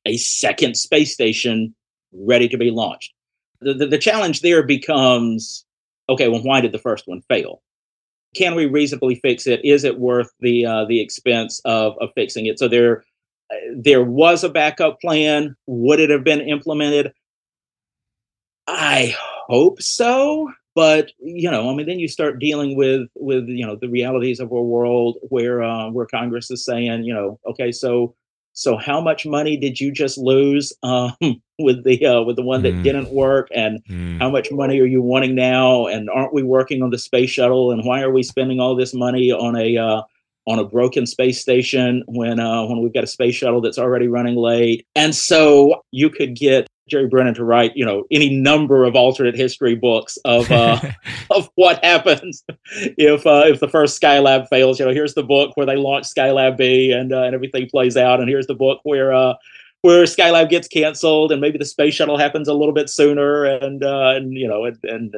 [0.06, 1.76] a second space station
[2.14, 3.14] ready to be launched.
[3.62, 5.66] The, the, the challenge there becomes,
[6.10, 7.62] okay, well, why did the first one fail?
[8.36, 9.64] Can we reasonably fix it?
[9.64, 12.60] Is it worth the uh, the expense of of fixing it?
[12.60, 13.04] So there
[13.76, 15.56] there was a backup plan.
[15.68, 17.14] Would it have been implemented?
[18.68, 19.16] I
[19.48, 23.78] hope so but you know, I mean, then you start dealing with with you know
[23.78, 28.14] the realities of a world where uh, where Congress is saying, you know, okay, so
[28.52, 31.16] so how much money did you just lose um,
[31.60, 32.84] with the uh, with the one that mm.
[32.84, 34.20] didn't work, and mm.
[34.20, 35.88] how much money are you wanting now?
[35.88, 37.72] And aren't we working on the space shuttle?
[37.72, 40.02] And why are we spending all this money on a uh,
[40.46, 44.10] on a broken space station when uh, when we've got a space shuttle that's already
[44.10, 44.86] running late?
[44.94, 49.36] And so you could get Jerry Brennan to write, you know, any number of alternate
[49.36, 50.80] history books of uh,
[51.32, 54.80] of what happens if uh, if the first Skylab fails.
[54.80, 57.98] You know, here's the book where they launch Skylab B and uh, and everything plays
[57.98, 59.34] out, and here's the book where uh,
[59.82, 63.84] where Skylab gets canceled, and maybe the space shuttle happens a little bit sooner, and
[63.84, 65.16] uh, and you know, and, and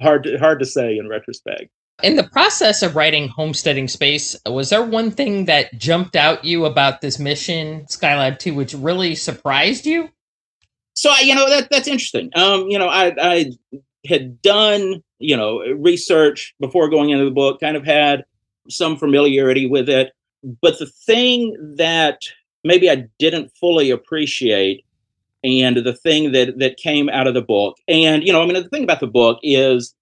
[0.00, 1.70] hard to, hard to say in retrospect.
[2.02, 6.64] In the process of writing Homesteading Space, was there one thing that jumped out you
[6.64, 10.08] about this mission, Skylab 2, which really surprised you?
[10.94, 12.30] So, you know, that that's interesting.
[12.36, 13.52] Um, you know, I, I
[14.06, 18.24] had done, you know, research before going into the book, kind of had
[18.68, 20.12] some familiarity with it.
[20.62, 22.22] But the thing that
[22.62, 24.84] maybe I didn't fully appreciate
[25.44, 28.54] and the thing that that came out of the book and you know i mean
[28.54, 29.94] the thing about the book is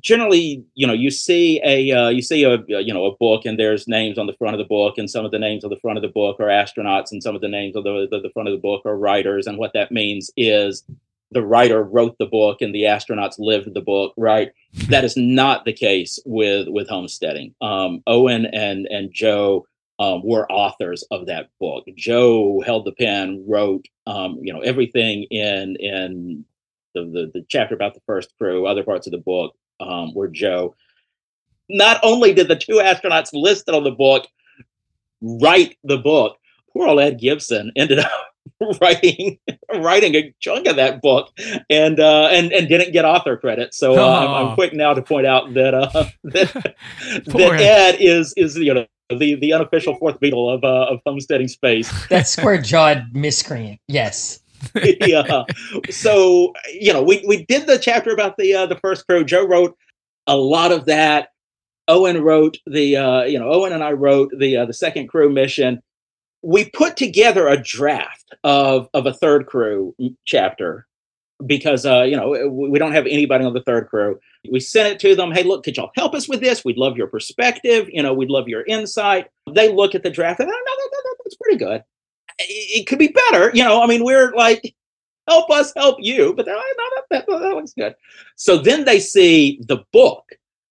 [0.00, 3.58] generally, you know, you see a uh, you see a you know a book, and
[3.58, 5.78] there's names on the front of the book, and some of the names on the
[5.80, 8.30] front of the book are astronauts, and some of the names on the, the, the
[8.30, 9.46] front of the book are writers.
[9.46, 10.84] And what that means is
[11.30, 14.14] the writer wrote the book, and the astronauts lived the book.
[14.16, 14.52] Right?
[14.88, 17.54] that is not the case with with homesteading.
[17.60, 19.66] Um, Owen and and Joe.
[19.98, 21.84] Um, were authors of that book.
[21.94, 26.44] Joe held the pen, wrote, um, you know, everything in in
[26.94, 30.28] the, the, the chapter about the first crew, other parts of the book um, were
[30.28, 30.74] Joe.
[31.68, 34.26] Not only did the two astronauts listed on the book
[35.22, 36.36] write the book,
[36.72, 38.10] poor old Ed Gibson ended up
[38.80, 39.38] writing
[39.74, 41.30] writing a chunk of that book
[41.70, 43.74] and uh, and and didn't get author credit.
[43.74, 44.10] So uh, oh.
[44.10, 45.86] I'm, I'm, quick now to point out that uh,
[46.24, 46.74] that,
[47.26, 51.48] that Ed is is you know the the unofficial fourth Beatle of uh, of homesteading
[51.48, 51.90] space.
[52.08, 53.80] That square jawed miscreant.
[53.88, 54.40] Yes.
[55.00, 55.44] yeah.
[55.90, 59.24] So you know, we we did the chapter about the uh, the first crew.
[59.24, 59.76] Joe wrote
[60.26, 61.28] a lot of that.
[61.88, 65.30] Owen wrote the uh, you know Owen and I wrote the uh, the second crew
[65.30, 65.82] mission.
[66.42, 69.94] We put together a draft of of a third crew
[70.24, 70.86] chapter
[71.46, 74.18] because uh, you know we don't have anybody on the third crew.
[74.50, 75.32] We sent it to them.
[75.32, 76.64] Hey, look, could y'all help us with this?
[76.64, 77.88] We'd love your perspective.
[77.92, 79.28] You know, we'd love your insight.
[79.50, 81.82] They look at the draft and oh, no, no, no, it's pretty good.
[82.48, 83.82] It, could be better, you know.
[83.82, 84.74] I mean, we're like,
[85.28, 87.94] help us help you, but they're like, no, that, that, that looks good.
[88.36, 90.24] So then they see the book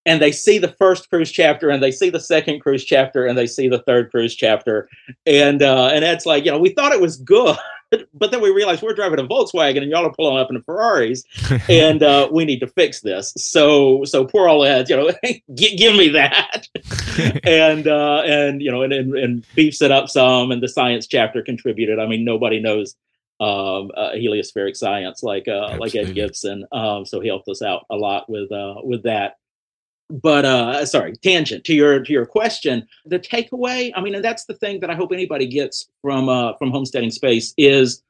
[0.05, 3.37] and they see the first cruise chapter and they see the second cruise chapter and
[3.37, 4.89] they see the third cruise chapter.
[5.25, 7.57] And uh and it's like you know we thought it was good
[8.13, 11.23] but then we realized we're driving a volkswagen and y'all are pulling up in ferraris
[11.69, 13.33] and uh we need to fix this.
[13.37, 15.11] So so poor old ed you know
[15.55, 16.67] give, give me that.
[17.43, 21.07] And uh and you know and, and and beefs it up some and the science
[21.07, 21.99] chapter contributed.
[21.99, 22.95] I mean nobody knows
[23.39, 26.63] um, uh, heliospheric science like uh, like Ed Gibson.
[26.71, 29.37] Um, so he helped us out a lot with uh, with that
[30.11, 34.45] but uh sorry tangent to your to your question the takeaway i mean and that's
[34.45, 38.03] the thing that i hope anybody gets from uh from homesteading space is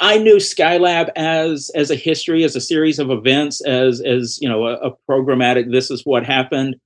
[0.00, 4.48] i knew skylab as as a history as a series of events as as you
[4.48, 6.76] know a, a programmatic this is what happened.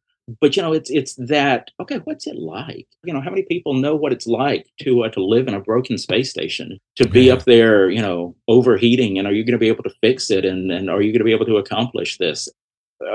[0.40, 2.88] But you know it's it's that okay what's it like?
[3.04, 5.60] You know how many people know what it's like to uh, to live in a
[5.60, 7.34] broken space station to be Yeah.
[7.34, 10.44] up there you know overheating and are you going to be able to fix it
[10.44, 12.48] and and are you going to be able to accomplish this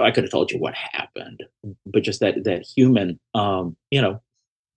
[0.01, 1.43] i could have told you what happened
[1.85, 4.21] but just that that human um you know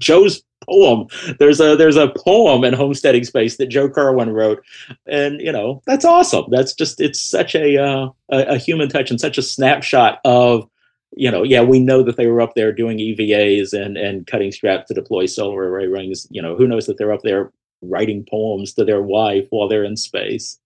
[0.01, 1.07] joe's poem
[1.39, 4.65] there's a there's a poem in homesteading space that joe kerwin wrote
[5.07, 9.11] and you know that's awesome that's just it's such a uh a, a human touch
[9.11, 10.69] and such a snapshot of
[11.17, 14.53] you know, yeah, we know that they were up there doing EVAs and and cutting
[14.53, 16.27] straps to deploy solar array wings.
[16.31, 17.53] You know, who knows that they're up there
[17.83, 20.59] writing poems to their wife while they're in space.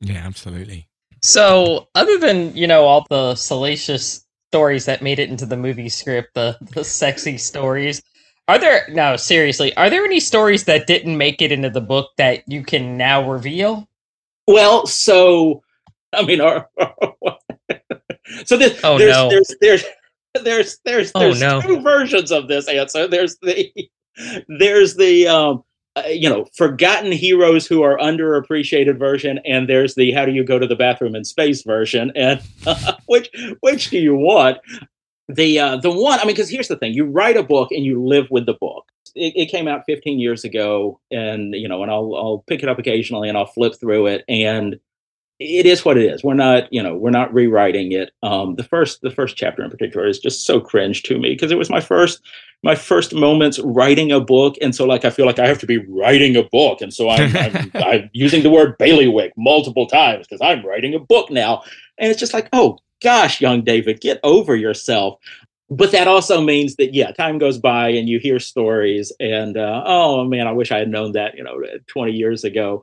[0.00, 0.87] Yeah, absolutely.
[1.22, 5.88] So, other than you know all the salacious stories that made it into the movie
[5.88, 8.02] script, the the sexy stories,
[8.46, 9.76] are there no seriously?
[9.76, 13.28] Are there any stories that didn't make it into the book that you can now
[13.30, 13.88] reveal?
[14.46, 15.62] Well, so
[16.12, 16.68] I mean, our,
[18.44, 19.28] so this, Oh, there's, no.
[19.28, 19.84] there's there's
[20.42, 21.60] there's there's Oh, there's no.
[21.60, 23.06] two versions of this answer.
[23.06, 23.72] There's the
[24.58, 25.64] there's the um
[26.04, 30.44] uh, you know forgotten heroes who are underappreciated version, and there's the how do you
[30.44, 32.40] go to the bathroom in space version, and
[33.06, 33.30] which
[33.60, 34.58] which do you want?
[35.28, 37.84] The uh, the one I mean, because here's the thing: you write a book and
[37.84, 38.86] you live with the book.
[39.14, 42.68] It, it came out 15 years ago, and you know, and I'll I'll pick it
[42.68, 44.78] up occasionally and I'll flip through it, and
[45.38, 46.24] it is what it is.
[46.24, 48.10] We're not, you know, we're not rewriting it.
[48.24, 51.52] Um, the first, the first chapter in particular is just so cringe to me because
[51.52, 52.20] it was my first,
[52.64, 55.66] my first moments writing a book, and so like I feel like I have to
[55.66, 60.26] be writing a book, and so I'm, I'm, I'm using the word bailiwick multiple times
[60.26, 61.62] because I'm writing a book now,
[61.98, 65.20] and it's just like, oh gosh, young David, get over yourself.
[65.70, 69.84] But that also means that yeah, time goes by and you hear stories, and uh,
[69.86, 72.82] oh man, I wish I had known that, you know, 20 years ago.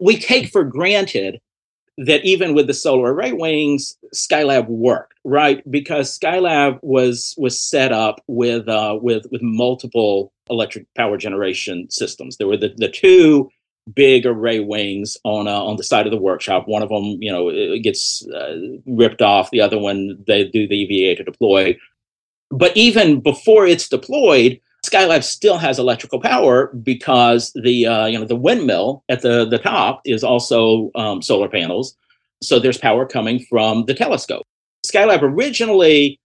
[0.00, 1.40] We take for granted
[1.98, 5.68] that even with the solar array wings, Skylab worked, right?
[5.70, 12.36] Because Skylab was was set up with uh, with with multiple electric power generation systems.
[12.36, 13.50] There were the, the two
[13.94, 16.66] big array wings on uh, on the side of the workshop.
[16.66, 19.50] One of them, you know, gets uh, ripped off.
[19.50, 21.76] The other one, they do the EVA to deploy.
[22.50, 28.24] But even before it's deployed, Skylab still has electrical power because the uh, you know
[28.24, 31.96] the windmill at the the top is also um, solar panels,
[32.42, 34.44] so there's power coming from the telescope.
[34.84, 36.18] Skylab originally,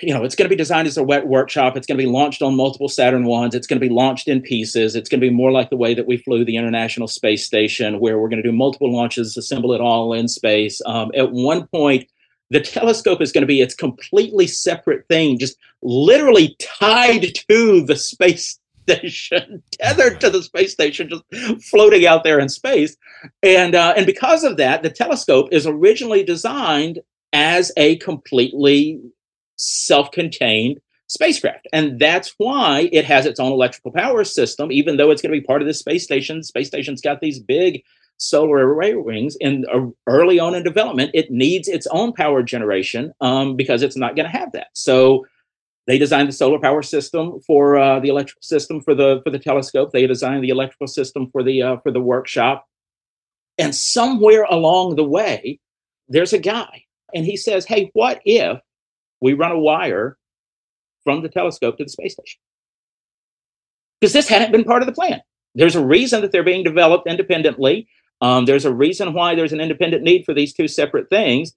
[0.00, 1.76] you know, it's going to be designed as a wet workshop.
[1.76, 3.54] It's going to be launched on multiple Saturn ones.
[3.54, 4.96] It's going to be launched in pieces.
[4.96, 8.00] It's going to be more like the way that we flew the International Space Station,
[8.00, 10.80] where we're going to do multiple launches, assemble it all in space.
[10.86, 12.08] Um, at one point,
[12.50, 17.96] the telescope is going to be its completely separate thing, just literally tied to the
[17.96, 22.96] space station, tethered to the space station, just floating out there in space.
[23.42, 27.00] And uh, and because of that, the telescope is originally designed
[27.32, 29.00] as a completely
[29.56, 34.72] self-contained spacecraft, and that's why it has its own electrical power system.
[34.72, 37.38] Even though it's going to be part of the space station, space station's got these
[37.38, 37.82] big
[38.18, 43.12] solar array wings in uh, early on in development it needs its own power generation
[43.20, 44.68] um, because it's not going to have that.
[44.74, 45.26] So
[45.86, 49.38] they designed the solar power system for uh, the electrical system for the for the
[49.38, 49.90] telescope.
[49.92, 52.66] They designed the electrical system for the uh, for the workshop.
[53.56, 55.60] And somewhere along the way
[56.08, 58.58] there's a guy and he says hey what if
[59.20, 60.16] we run a wire
[61.04, 62.40] from the telescope to the space station?
[64.00, 65.20] Because this hadn't been part of the plan.
[65.54, 67.88] There's a reason that they're being developed independently
[68.20, 71.52] um, there's a reason why there's an independent need for these two separate things.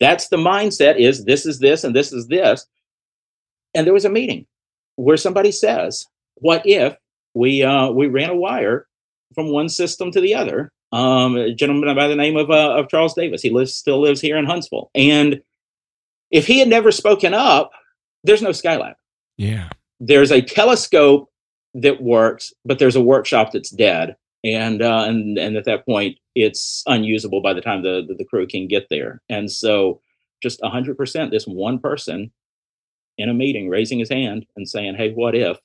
[0.00, 2.66] That's the mindset is this is this and this is this.
[3.74, 4.46] And there was a meeting
[4.96, 6.96] where somebody says, what if
[7.34, 8.86] we uh, we ran a wire
[9.34, 10.72] from one system to the other?
[10.92, 13.40] Um, a gentleman by the name of, uh, of Charles Davis.
[13.40, 14.90] He lives still lives here in Huntsville.
[14.94, 15.42] And
[16.30, 17.70] if he had never spoken up,
[18.24, 18.94] there's no Skylab
[19.38, 19.70] Yeah.
[20.00, 21.30] there's a telescope
[21.74, 26.18] that works, but there's a workshop that's dead, and uh, and and at that point,
[26.34, 29.20] it's unusable by the time the the, the crew can get there.
[29.28, 30.00] And so,
[30.42, 32.32] just hundred percent, this one person
[33.18, 35.58] in a meeting raising his hand and saying, "Hey, what if?"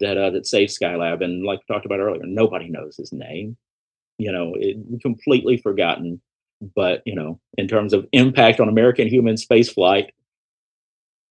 [0.00, 3.56] That uh, that saved Skylab, and like we talked about earlier, nobody knows his name.
[4.18, 6.20] You know, it, completely forgotten.
[6.74, 10.10] But you know, in terms of impact on American human spaceflight,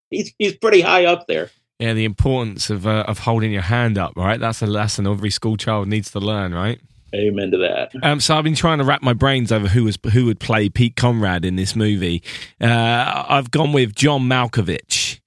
[0.09, 1.49] he's he's pretty high up there.
[1.82, 4.39] Yeah, the importance of uh, of holding your hand up, right?
[4.39, 6.79] That's a lesson every school child needs to learn, right?
[7.15, 7.91] Amen to that.
[8.03, 10.69] Um, so I've been trying to wrap my brains over who was who would play
[10.69, 12.21] Pete Conrad in this movie.
[12.61, 15.21] Uh, I've gone with John Malkovich.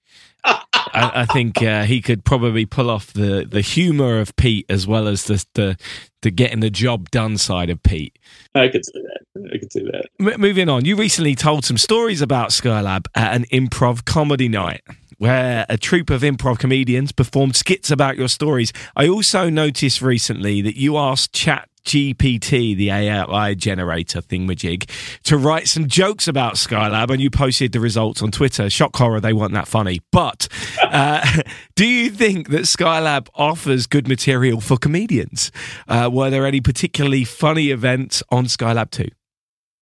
[0.44, 4.86] I, I, think uh, he could probably pull off the, the humor of Pete as
[4.86, 5.76] well as the, the
[6.22, 8.16] the getting the job done side of Pete.
[8.55, 9.50] I could see that.
[9.52, 10.07] I could see that.
[10.20, 14.82] M- moving on, you recently told some stories about Skylab at an improv comedy night
[15.18, 18.72] where a troupe of improv comedians performed skits about your stories.
[18.96, 24.88] I also noticed recently that you asked Chat GPT, the AI generator thingamajig,
[25.24, 28.70] to write some jokes about Skylab, and you posted the results on Twitter.
[28.70, 30.00] Shock horror, they weren't that funny.
[30.10, 30.48] But
[30.82, 31.24] uh,
[31.76, 35.52] do you think that Skylab offers good material for comedians?
[35.86, 39.08] Uh, were there any particularly funny events on Skylab 2?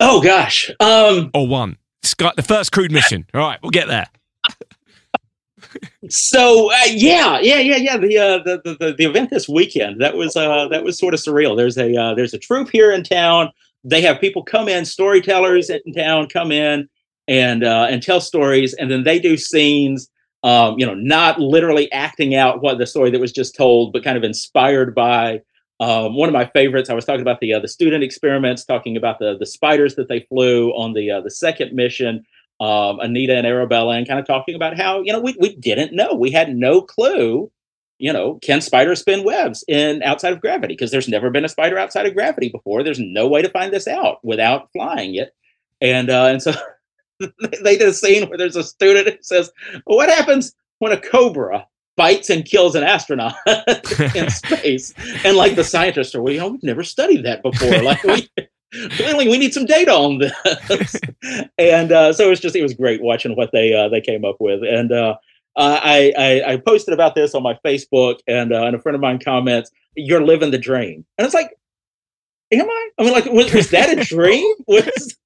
[0.00, 0.70] Oh, gosh.
[0.80, 1.76] Um, or one.
[2.02, 3.26] Sky, the first crewed mission.
[3.32, 4.06] All right, we'll get there
[6.08, 7.96] so uh, yeah, yeah, yeah, yeah.
[7.96, 11.20] The, uh, the, the the event this weekend that was uh, that was sort of
[11.20, 11.56] surreal.
[11.56, 13.50] There's a uh, there's a troupe here in town.
[13.84, 16.88] They have people come in, storytellers in town come in
[17.28, 20.08] and uh, and tell stories, and then they do scenes.
[20.44, 24.02] Um, you know, not literally acting out what the story that was just told, but
[24.02, 25.40] kind of inspired by
[25.78, 26.90] um, one of my favorites.
[26.90, 30.08] I was talking about the uh, the student experiments, talking about the the spiders that
[30.08, 32.24] they flew on the uh, the second mission
[32.62, 35.92] um, Anita and Arabella, and kind of talking about how you know we we didn't
[35.92, 37.50] know, we had no clue.
[37.98, 40.74] You know, can spiders spin webs in outside of gravity?
[40.74, 42.82] Because there's never been a spider outside of gravity before.
[42.82, 45.34] There's no way to find this out without flying it.
[45.80, 46.52] And uh, and so
[47.62, 49.50] they did a scene where there's a student who says,
[49.84, 53.34] well, "What happens when a cobra bites and kills an astronaut
[54.14, 54.94] in space?"
[55.24, 57.82] And like the scientists are, well, you know, we've never studied that before.
[57.82, 58.28] Like we
[58.90, 61.00] clearly we need some data on this.
[61.58, 64.24] And uh, so it was just it was great watching what they uh, they came
[64.24, 64.62] up with.
[64.64, 65.16] And uh,
[65.56, 69.00] I, I, I posted about this on my facebook and uh, and a friend of
[69.00, 71.04] mine comments you're living the dream.
[71.18, 71.50] And it's like
[72.52, 72.88] am i?
[72.98, 74.52] I mean like was, was that a dream?
[74.66, 75.16] Was,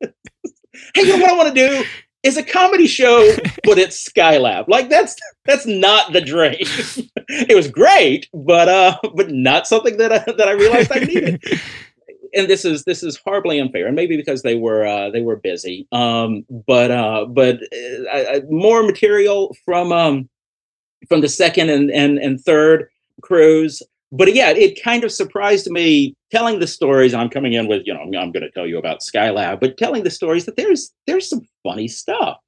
[0.95, 1.85] hey you know what i want to do?
[2.23, 3.35] Is a comedy show
[3.65, 4.69] but it's skylab.
[4.69, 6.57] Like that's that's not the dream.
[7.29, 11.43] It was great but uh but not something that I, that i realized i needed
[12.37, 15.37] and this is this is horribly unfair, and maybe because they were uh, they were
[15.37, 15.89] busy.
[15.93, 17.61] Um, but uh, but
[18.13, 20.29] uh, more material from um,
[21.09, 22.89] from the second and and, and third
[23.23, 23.83] crews.
[24.13, 27.13] But yeah, it kind of surprised me telling the stories.
[27.13, 30.05] I'm coming in with you know I'm, going to tell you about Skylab, but telling
[30.05, 32.39] the stories that there's there's some funny stuff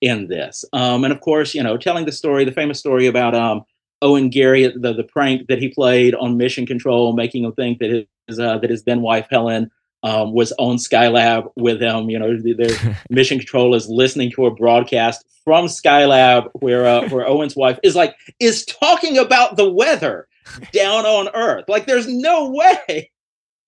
[0.00, 0.64] in this.
[0.72, 3.64] Um, and of course, you know, telling the story, the famous story about um,
[4.02, 7.90] Owen Garriott, the, the prank that he played on Mission Control, making him think that
[7.90, 8.04] his,
[8.38, 9.70] uh, that his then wife Helen
[10.02, 12.10] um, was on Skylab with him.
[12.10, 17.26] You know, their Mission Control is listening to a broadcast from Skylab where uh, where
[17.28, 20.28] Owen's wife is like is talking about the weather
[20.72, 21.64] down on Earth.
[21.68, 23.10] Like, there's no way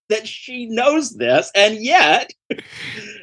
[0.09, 2.33] that she knows this, and yet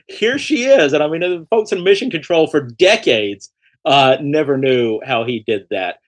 [0.08, 0.94] here she is.
[0.94, 3.52] And I mean, the folks in Mission Control for decades
[3.86, 6.00] uh, never knew how he did that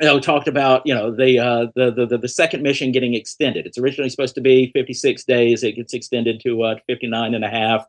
[0.00, 3.66] you know, talked about you know the, uh, the the the second mission getting extended.
[3.66, 5.62] It's originally supposed to be 56 days.
[5.62, 7.84] It gets extended to uh, 59 and a half.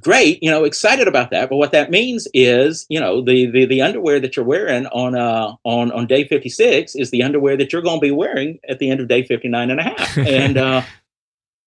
[0.00, 1.48] Great, you know, excited about that.
[1.48, 5.14] But what that means is, you know, the the, the underwear that you're wearing on
[5.14, 8.78] uh on on day 56 is the underwear that you're going to be wearing at
[8.78, 10.18] the end of day 59 and a half.
[10.26, 10.82] and uh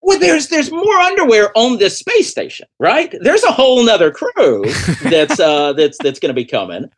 [0.01, 3.13] well, there's there's more underwear on this space station, right?
[3.21, 4.63] There's a whole nother crew
[5.03, 6.89] that's uh that's that's going to be coming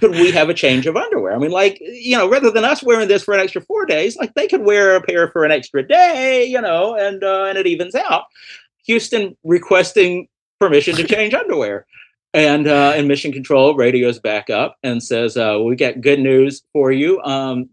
[0.00, 1.34] could we have a change of underwear?
[1.34, 4.16] I mean, like, you know, rather than us wearing this for an extra four days,
[4.16, 7.58] like they could wear a pair for an extra day, you know, and uh, and
[7.58, 8.24] it evens out.
[8.86, 10.26] Houston requesting
[10.58, 11.86] permission to change underwear.
[12.32, 16.62] And uh, and Mission Control radios back up and says, uh, "We got good news
[16.72, 17.20] for you.
[17.22, 17.68] Um,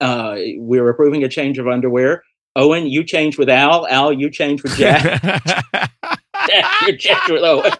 [0.00, 2.24] uh, we're approving a change of underwear.
[2.56, 3.86] Owen, you change with Al.
[3.86, 5.22] Al, you change with Jack.
[5.22, 7.72] Jack, you change with Owen."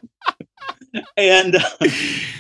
[1.17, 1.89] And uh,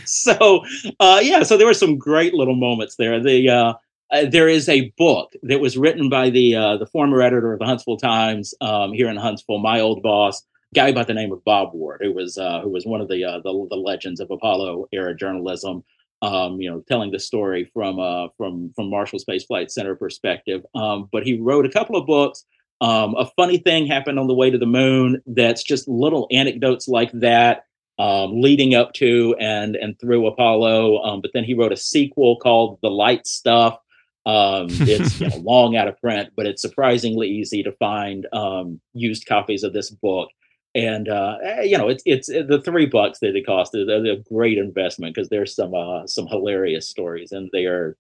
[0.04, 0.64] so
[1.00, 3.20] uh, yeah, so there were some great little moments there.
[3.22, 3.74] The uh,
[4.10, 7.58] uh, there is a book that was written by the uh, the former editor of
[7.58, 10.42] the Huntsville Times um, here in Huntsville, my old boss,
[10.74, 13.66] guy by the name of Bob Ward, who was who was one of the, the,
[13.70, 15.84] the legends of Apollo era journalism.
[16.22, 17.96] um, you know, telling the story from
[18.36, 20.64] from from Marshall Space Flight Center perspective.
[20.74, 22.44] Um, but he wrote a couple of books.
[22.80, 25.20] Um, a funny thing happened on the way to the moon.
[25.26, 27.64] That's just little anecdotes like that,
[27.98, 31.02] um, leading up to and and through Apollo.
[31.02, 33.78] Um, but then he wrote a sequel called The Light Stuff.
[34.26, 38.80] Um, it's you know, long out of print, but it's surprisingly easy to find um,
[38.94, 40.28] used copies of this book.
[40.74, 44.22] And uh, eh, you know, it's it's the three bucks that it cost is a
[44.32, 47.96] great investment because there's some uh, some hilarious stories, and they are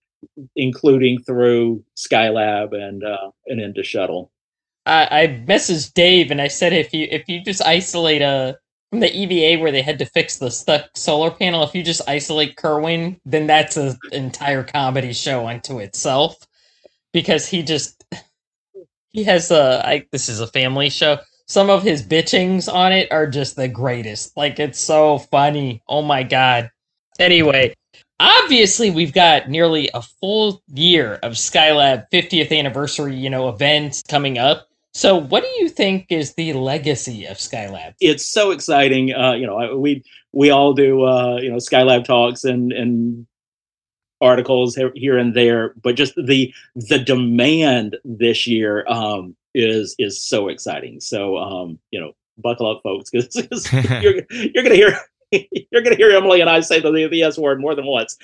[0.54, 4.30] including through Skylab and uh, and into shuttle.
[4.86, 8.58] I, I messaged Dave and I said if you if you just isolate a
[8.90, 12.08] from the EVA where they had to fix the stuck solar panel, if you just
[12.08, 16.36] isolate Kerwin, then that's an entire comedy show unto itself.
[17.12, 18.04] Because he just
[19.10, 21.18] he has a I, this is a family show.
[21.46, 24.36] Some of his bitchings on it are just the greatest.
[24.36, 25.82] Like it's so funny.
[25.88, 26.70] Oh my god.
[27.18, 27.74] Anyway,
[28.20, 34.38] obviously we've got nearly a full year of Skylab 50th anniversary, you know, events coming
[34.38, 34.67] up.
[34.98, 37.94] So, what do you think is the legacy of Skylab?
[38.00, 39.14] It's so exciting.
[39.14, 43.24] Uh, you know, we we all do uh, you know Skylab talks and and
[44.20, 50.48] articles here and there, but just the the demand this year um, is is so
[50.48, 50.98] exciting.
[50.98, 53.72] So, um, you know, buckle up, folks, because
[54.02, 54.98] you're you're gonna hear
[55.30, 58.16] you're going to hear Emily and I say the, the S word more than once.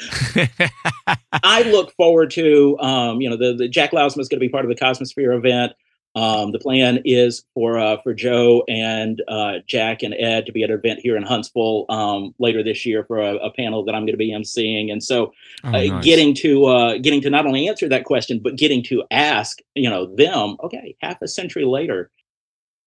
[1.45, 4.49] I look forward to, um, you know, the, the Jack Lousma is going to be
[4.49, 5.75] part of the Cosmosphere event.
[6.17, 10.63] Um, the plan is for uh, for Joe and uh, Jack and Ed to be
[10.63, 13.97] at an event here in Huntsville um, later this year for a, a, panel that
[13.97, 15.33] I'm going to be emceeing, and so
[15.65, 16.05] oh, uh, nice.
[16.05, 19.91] getting to uh, getting to not only answer that question but getting to ask you
[19.91, 22.13] know them, okay, half a century later,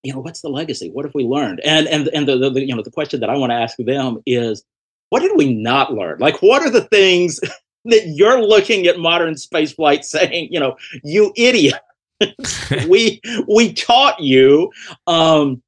[0.04, 0.90] you know, what's the legacy?
[0.90, 1.60] What have we learned?
[1.66, 3.76] And and and the, the, the you know the question that I want to ask
[3.78, 4.64] them is,
[5.10, 6.20] what did we not learn?
[6.20, 7.42] Like, what are the things
[7.86, 11.82] that you're looking at modern space flight saying, you know, you idiot?
[12.88, 14.72] we we taught you
[15.06, 15.62] um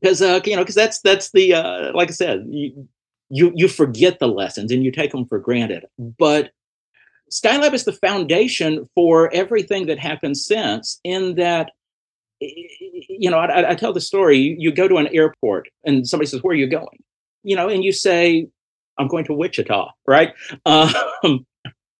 [0.00, 2.88] because uh you know because that's that's the uh like i said you,
[3.30, 5.86] you you forget the lessons and you take them for granted.
[5.98, 6.50] But
[7.30, 11.70] skylab is the foundation for everything that happened since in that
[12.40, 16.26] you know i, I tell the story you, you go to an airport and somebody
[16.26, 17.02] says where are you going?
[17.44, 18.48] You know and you say
[18.98, 20.34] i'm going to wichita right?
[20.66, 21.46] Um,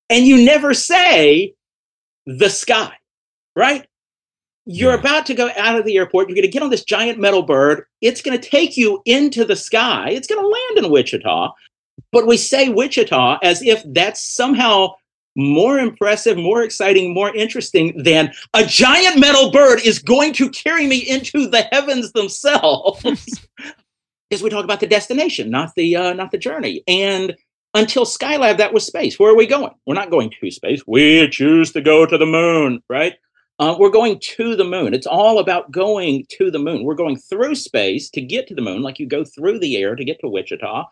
[0.08, 1.54] and you never say
[2.26, 2.92] the sky
[3.60, 3.86] right?
[4.64, 4.98] You're yeah.
[4.98, 6.28] about to go out of the airport.
[6.28, 7.84] You're going to get on this giant metal bird.
[8.00, 10.10] It's going to take you into the sky.
[10.10, 11.52] It's going to land in Wichita.
[12.12, 14.94] But we say Wichita as if that's somehow
[15.36, 20.86] more impressive, more exciting, more interesting than a giant metal bird is going to carry
[20.86, 23.04] me into the heavens themselves.
[24.32, 26.84] As we talk about the destination, not the uh, not the journey.
[26.86, 27.34] And
[27.74, 29.18] until Skylab, that was space.
[29.18, 29.72] Where are we going?
[29.86, 30.82] We're not going to space.
[30.86, 33.14] We choose to go to the moon, right?
[33.60, 34.94] Uh, we're going to the moon.
[34.94, 36.82] It's all about going to the moon.
[36.82, 39.94] We're going through space to get to the moon, like you go through the air
[39.94, 40.86] to get to Wichita.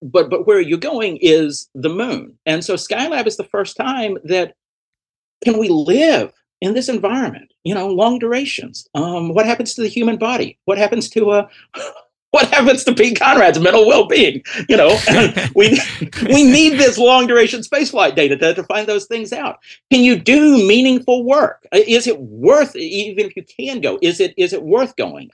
[0.00, 2.38] But but where you're going is the moon.
[2.46, 4.54] And so Skylab is the first time that
[5.42, 7.52] can we live in this environment?
[7.64, 8.86] You know, long durations.
[8.94, 10.56] Um, what happens to the human body?
[10.66, 11.48] What happens to a
[12.30, 14.42] what happens to Pete Conrad's mental well-being?
[14.68, 14.98] You know,
[15.54, 15.80] we
[16.26, 19.58] we need this long duration spaceflight data to, to find those things out.
[19.90, 21.66] Can you do meaningful work?
[21.72, 23.98] Is it worth even if you can go?
[24.02, 25.30] Is it is it worth going?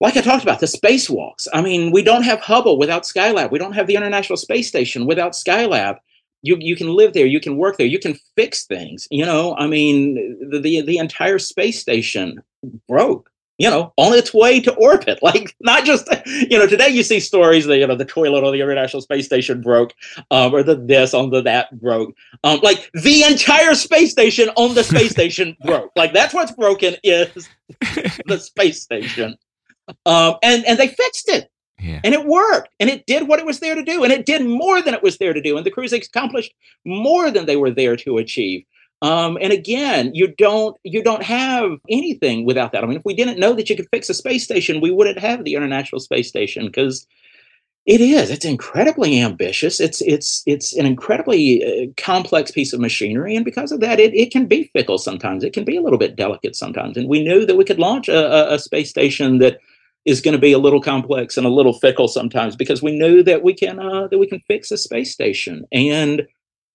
[0.00, 1.46] Like I talked about the spacewalks.
[1.52, 3.50] I mean, we don't have Hubble without Skylab.
[3.50, 5.98] We don't have the International Space Station without Skylab.
[6.42, 7.26] You you can live there.
[7.26, 7.86] You can work there.
[7.86, 9.06] You can fix things.
[9.10, 12.42] You know, I mean, the the, the entire space station
[12.88, 15.18] broke you know, on its way to orbit.
[15.24, 18.52] Like not just, you know, today you see stories that, you know, the toilet on
[18.52, 19.94] the International Space Station broke,
[20.30, 22.14] um, or the this on the that broke.
[22.42, 25.92] Um, like the entire space station on the space station broke.
[25.96, 27.48] Like that's what's broken is
[28.26, 29.36] the space station.
[30.04, 31.50] Um, and, and they fixed it.
[31.78, 32.00] Yeah.
[32.04, 32.68] And it worked.
[32.80, 34.04] And it did what it was there to do.
[34.04, 35.56] And it did more than it was there to do.
[35.56, 36.52] And the crews accomplished
[36.84, 38.64] more than they were there to achieve.
[39.04, 42.82] Um, and again, you don't you don't have anything without that.
[42.82, 45.18] I mean, if we didn't know that you could fix a space station, we wouldn't
[45.18, 47.06] have the International Space Station because
[47.84, 48.30] it is.
[48.30, 49.78] It's incredibly ambitious.
[49.78, 54.14] It's it's it's an incredibly uh, complex piece of machinery, and because of that, it,
[54.14, 55.44] it can be fickle sometimes.
[55.44, 56.96] It can be a little bit delicate sometimes.
[56.96, 59.58] And we knew that we could launch a, a, a space station that
[60.06, 63.22] is going to be a little complex and a little fickle sometimes because we knew
[63.22, 66.26] that we can uh, that we can fix a space station and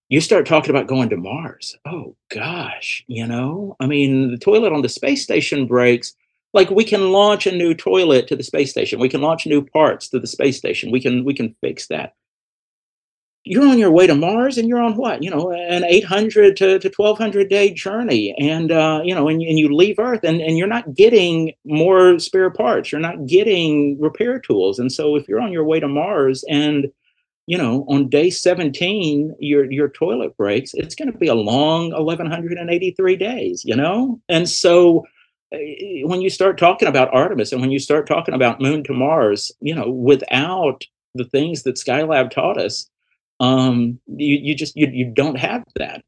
[0.09, 1.77] you start talking about going to Mars.
[1.85, 6.13] Oh gosh, you know, I mean, the toilet on the space station breaks.
[6.53, 8.99] Like we can launch a new toilet to the space station.
[8.99, 10.91] We can launch new parts to the space station.
[10.91, 12.15] We can we can fix that.
[13.45, 15.23] you're on your way to Mars and you're on what?
[15.23, 18.35] You know, an 800 to, to 1200 day journey.
[18.39, 22.19] And, uh, you know, and, and you leave Earth and, and you're not getting more
[22.19, 22.91] spare parts.
[22.91, 24.77] You're not getting repair tools.
[24.77, 26.87] And so if you're on your way to Mars and,
[27.49, 31.89] you know, on day 17, your, your toilet breaks, it's going to be a long
[31.89, 34.21] 1183 days, you know?
[34.29, 35.03] And so,
[35.51, 38.93] eh, when you start talking about Artemis and when you start talking about Moon to
[38.93, 40.83] Mars, you know, without
[41.15, 42.87] the things that Skylab taught us,
[43.39, 46.03] um, you, you just you, you don't have that.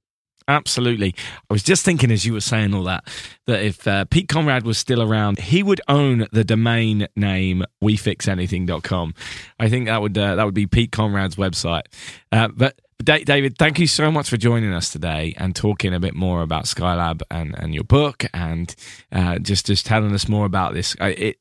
[0.47, 1.15] Absolutely.
[1.49, 3.07] I was just thinking as you were saying all that,
[3.47, 9.13] that if uh, Pete Conrad was still around, he would own the domain name wefixanything.com.
[9.59, 11.83] I think that would uh, that would be Pete Conrad's website.
[12.31, 16.13] Uh, but David, thank you so much for joining us today and talking a bit
[16.13, 18.73] more about Skylab and, and your book and
[19.11, 20.95] uh, just just telling us more about this.
[20.99, 21.37] It,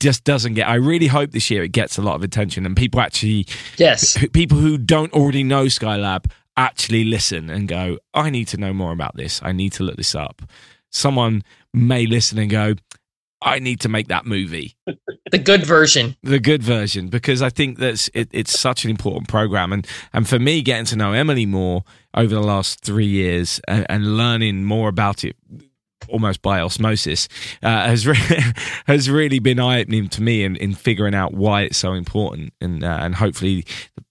[0.00, 0.68] just doesn't get.
[0.68, 4.18] I really hope this year it gets a lot of attention and people actually, yes,
[4.32, 8.92] people who don't already know Skylab actually listen and go, I need to know more
[8.92, 9.40] about this.
[9.42, 10.42] I need to look this up.
[10.90, 11.42] Someone
[11.72, 12.74] may listen and go,
[13.40, 14.74] I need to make that movie.
[15.30, 16.16] the good version.
[16.24, 20.28] The good version, because I think that's it, it's such an important program, and and
[20.28, 21.84] for me, getting to know Emily more
[22.14, 25.36] over the last three years and, and learning more about it
[26.08, 27.28] almost by osmosis,
[27.62, 28.16] uh, has re-
[28.86, 32.52] has really been eye opening to me in, in figuring out why it's so important,
[32.60, 33.64] and uh, and hopefully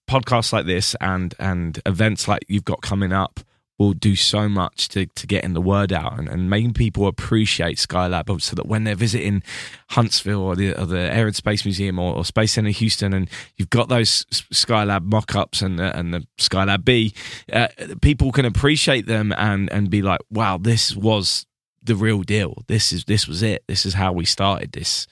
[0.08, 3.42] podcasts like this and and events like you've got coming up
[3.78, 7.78] will do so much to, to getting the word out and, and making people appreciate
[7.78, 9.44] Skylab so that when they're visiting
[9.92, 13.30] Huntsville or the, or the Air and Space Museum or, or, Space Center Houston and
[13.56, 17.14] you've got those Skylab mock-ups and, the, and the Skylab B,
[17.54, 17.68] uh,
[18.02, 21.46] people can appreciate them and, and be like, wow, this was
[21.84, 22.64] the real deal.
[22.68, 23.64] This is this was it.
[23.68, 25.08] This is how we started this,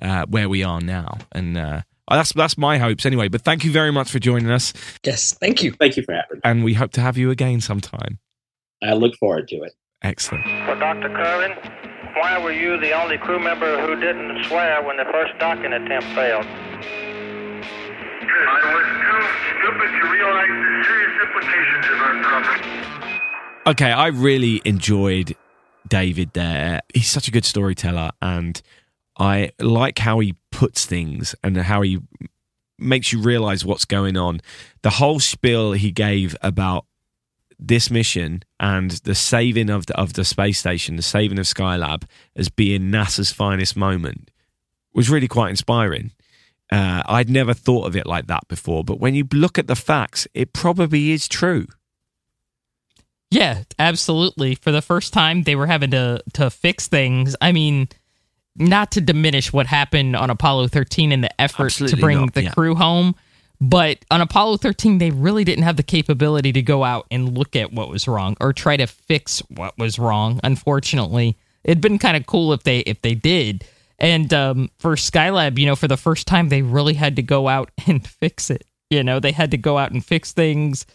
[0.00, 3.28] uh, where we are now, and uh, Uh, that's that's my hopes anyway.
[3.28, 4.72] But thank you very much for joining us.
[5.04, 5.72] Yes, thank you.
[5.72, 6.40] Thank you for having me.
[6.42, 8.18] And we hope to have you again sometime.
[8.82, 9.72] I look forward to it.
[10.02, 10.44] Excellent.
[10.66, 11.08] For Dr.
[11.08, 11.52] Kerwin,
[12.16, 16.08] why were you the only crew member who didn't swear when the first docking attempt
[16.14, 16.46] failed?
[18.42, 19.22] I was too
[19.60, 22.80] stupid to realize the serious implications of our problem.
[23.66, 25.36] Okay, I really enjoyed
[25.86, 26.80] David there.
[26.94, 28.60] He's such a good storyteller, and
[29.18, 31.98] I like how he puts things and how he
[32.78, 34.42] makes you realize what's going on.
[34.82, 36.84] The whole spiel he gave about
[37.58, 42.02] this mission and the saving of the, of the space station, the saving of Skylab
[42.36, 44.30] as being NASA's finest moment
[44.92, 46.12] was really quite inspiring.
[46.70, 49.74] Uh, I'd never thought of it like that before, but when you look at the
[49.74, 51.68] facts, it probably is true.
[53.30, 54.56] Yeah, absolutely.
[54.56, 57.34] For the first time, they were having to to fix things.
[57.40, 57.88] I mean,
[58.56, 62.34] not to diminish what happened on Apollo 13 and the effort Absolutely to bring not,
[62.34, 62.50] the yeah.
[62.50, 63.14] crew home,
[63.60, 67.54] but on Apollo 13, they really didn't have the capability to go out and look
[67.54, 70.40] at what was wrong or try to fix what was wrong.
[70.42, 73.64] Unfortunately, it'd been kind of cool if they if they did.
[73.98, 77.48] And um, for Skylab, you know, for the first time, they really had to go
[77.48, 78.64] out and fix it.
[78.88, 80.86] You know, they had to go out and fix things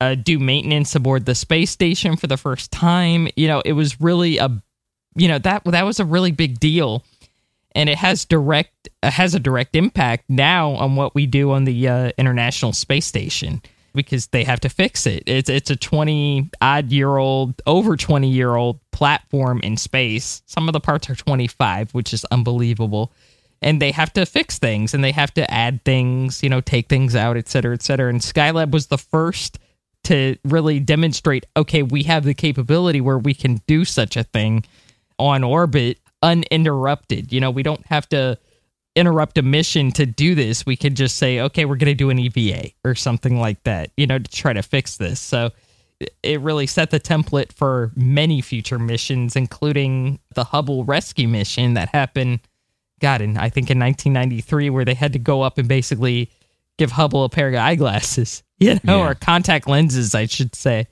[0.00, 3.28] uh, do maintenance aboard the space station for the first time.
[3.36, 4.62] You know, it was really a,
[5.14, 7.04] you know, that that was a really big deal,
[7.74, 11.64] and it has direct uh, has a direct impact now on what we do on
[11.64, 13.62] the uh, International Space Station
[13.94, 15.22] because they have to fix it.
[15.26, 20.42] It's it's a twenty odd year old, over twenty year old platform in space.
[20.46, 23.12] Some of the parts are twenty five, which is unbelievable.
[23.62, 26.86] And they have to fix things and they have to add things, you know, take
[26.88, 28.10] things out, et cetera, et cetera.
[28.10, 29.58] And Skylab was the first
[30.02, 34.64] to really demonstrate okay, we have the capability where we can do such a thing
[35.18, 37.32] on orbit uninterrupted.
[37.32, 38.38] You know, we don't have to
[38.96, 40.64] interrupt a mission to do this.
[40.64, 43.90] We could just say, okay, we're going to do an EVA or something like that,
[43.96, 45.20] you know, to try to fix this.
[45.20, 45.50] So
[46.22, 51.88] it really set the template for many future missions, including the Hubble rescue mission that
[51.90, 52.40] happened,
[53.00, 56.30] God, in I think in 1993, where they had to go up and basically
[56.78, 59.08] give Hubble a pair of eyeglasses, you know, Yeah.
[59.10, 60.86] or contact lenses, I should say.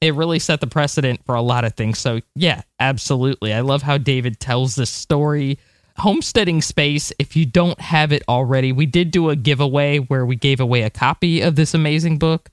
[0.00, 1.98] It really set the precedent for a lot of things.
[1.98, 3.52] So, yeah, absolutely.
[3.52, 5.58] I love how David tells this story.
[5.96, 10.36] Homesteading Space, if you don't have it already, we did do a giveaway where we
[10.36, 12.50] gave away a copy of this amazing book.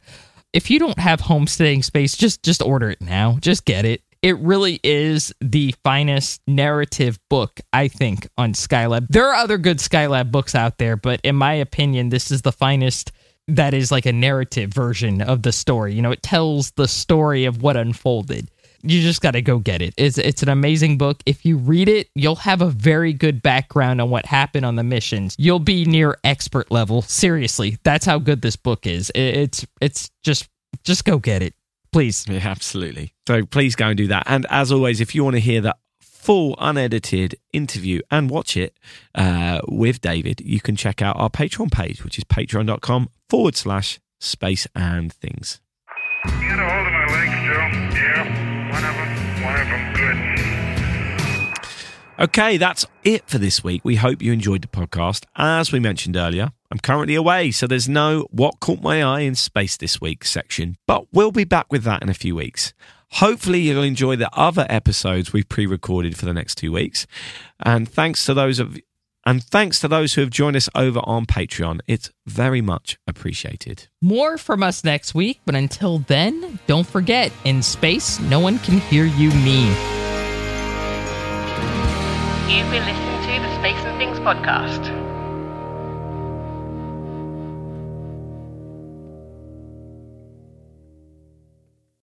[0.54, 3.38] If you don't have Homesteading Space, just just order it now.
[3.42, 4.02] Just get it.
[4.22, 9.08] It really is the finest narrative book, I think, on Skylab.
[9.10, 12.54] There are other good Skylab books out there, but in my opinion, this is the
[12.54, 13.12] finest
[13.48, 15.94] that is like a narrative version of the story.
[15.94, 18.50] You know, it tells the story of what unfolded.
[18.86, 19.94] you just got to go get it.
[19.98, 21.22] It's it's an amazing book.
[21.26, 24.84] If you read it, you'll have a very good background on what happened on the
[24.84, 25.36] missions.
[25.40, 27.02] You'll be near expert level.
[27.02, 29.10] Seriously, that's how good this book is.
[29.16, 30.50] It- It's it's just
[30.84, 31.54] just go get it,
[31.94, 32.26] please.
[32.28, 33.14] Yeah, absolutely.
[33.28, 34.24] So please go and do that.
[34.26, 35.76] And as always, if you want to hear the
[36.24, 38.80] full unedited interview and watch it
[39.14, 44.00] uh, with David, you can check out our Patreon page, which is patreon.com forward slash
[44.22, 45.60] space and things.
[46.26, 47.68] You got a hold of my legs, Joe?
[48.00, 49.44] Yeah, one of them.
[49.44, 50.34] One of them, good.
[52.20, 53.82] Okay, that's it for this week.
[53.84, 55.26] We hope you enjoyed the podcast.
[55.36, 59.36] As we mentioned earlier, I'm currently away, so there's no What Caught My Eye in
[59.36, 62.74] Space This Week section, but we'll be back with that in a few weeks.
[63.14, 67.06] Hopefully, you'll enjoy the other episodes we've pre recorded for the next two weeks.
[67.60, 68.78] And thanks to those of
[69.26, 71.80] and thanks to those who have joined us over on Patreon.
[71.88, 73.88] It's very much appreciated.
[74.02, 78.80] More from us next week, but until then, don't forget in space, no one can
[78.80, 79.68] hear you me.
[82.50, 85.13] You've been listening to the Space and Things podcast.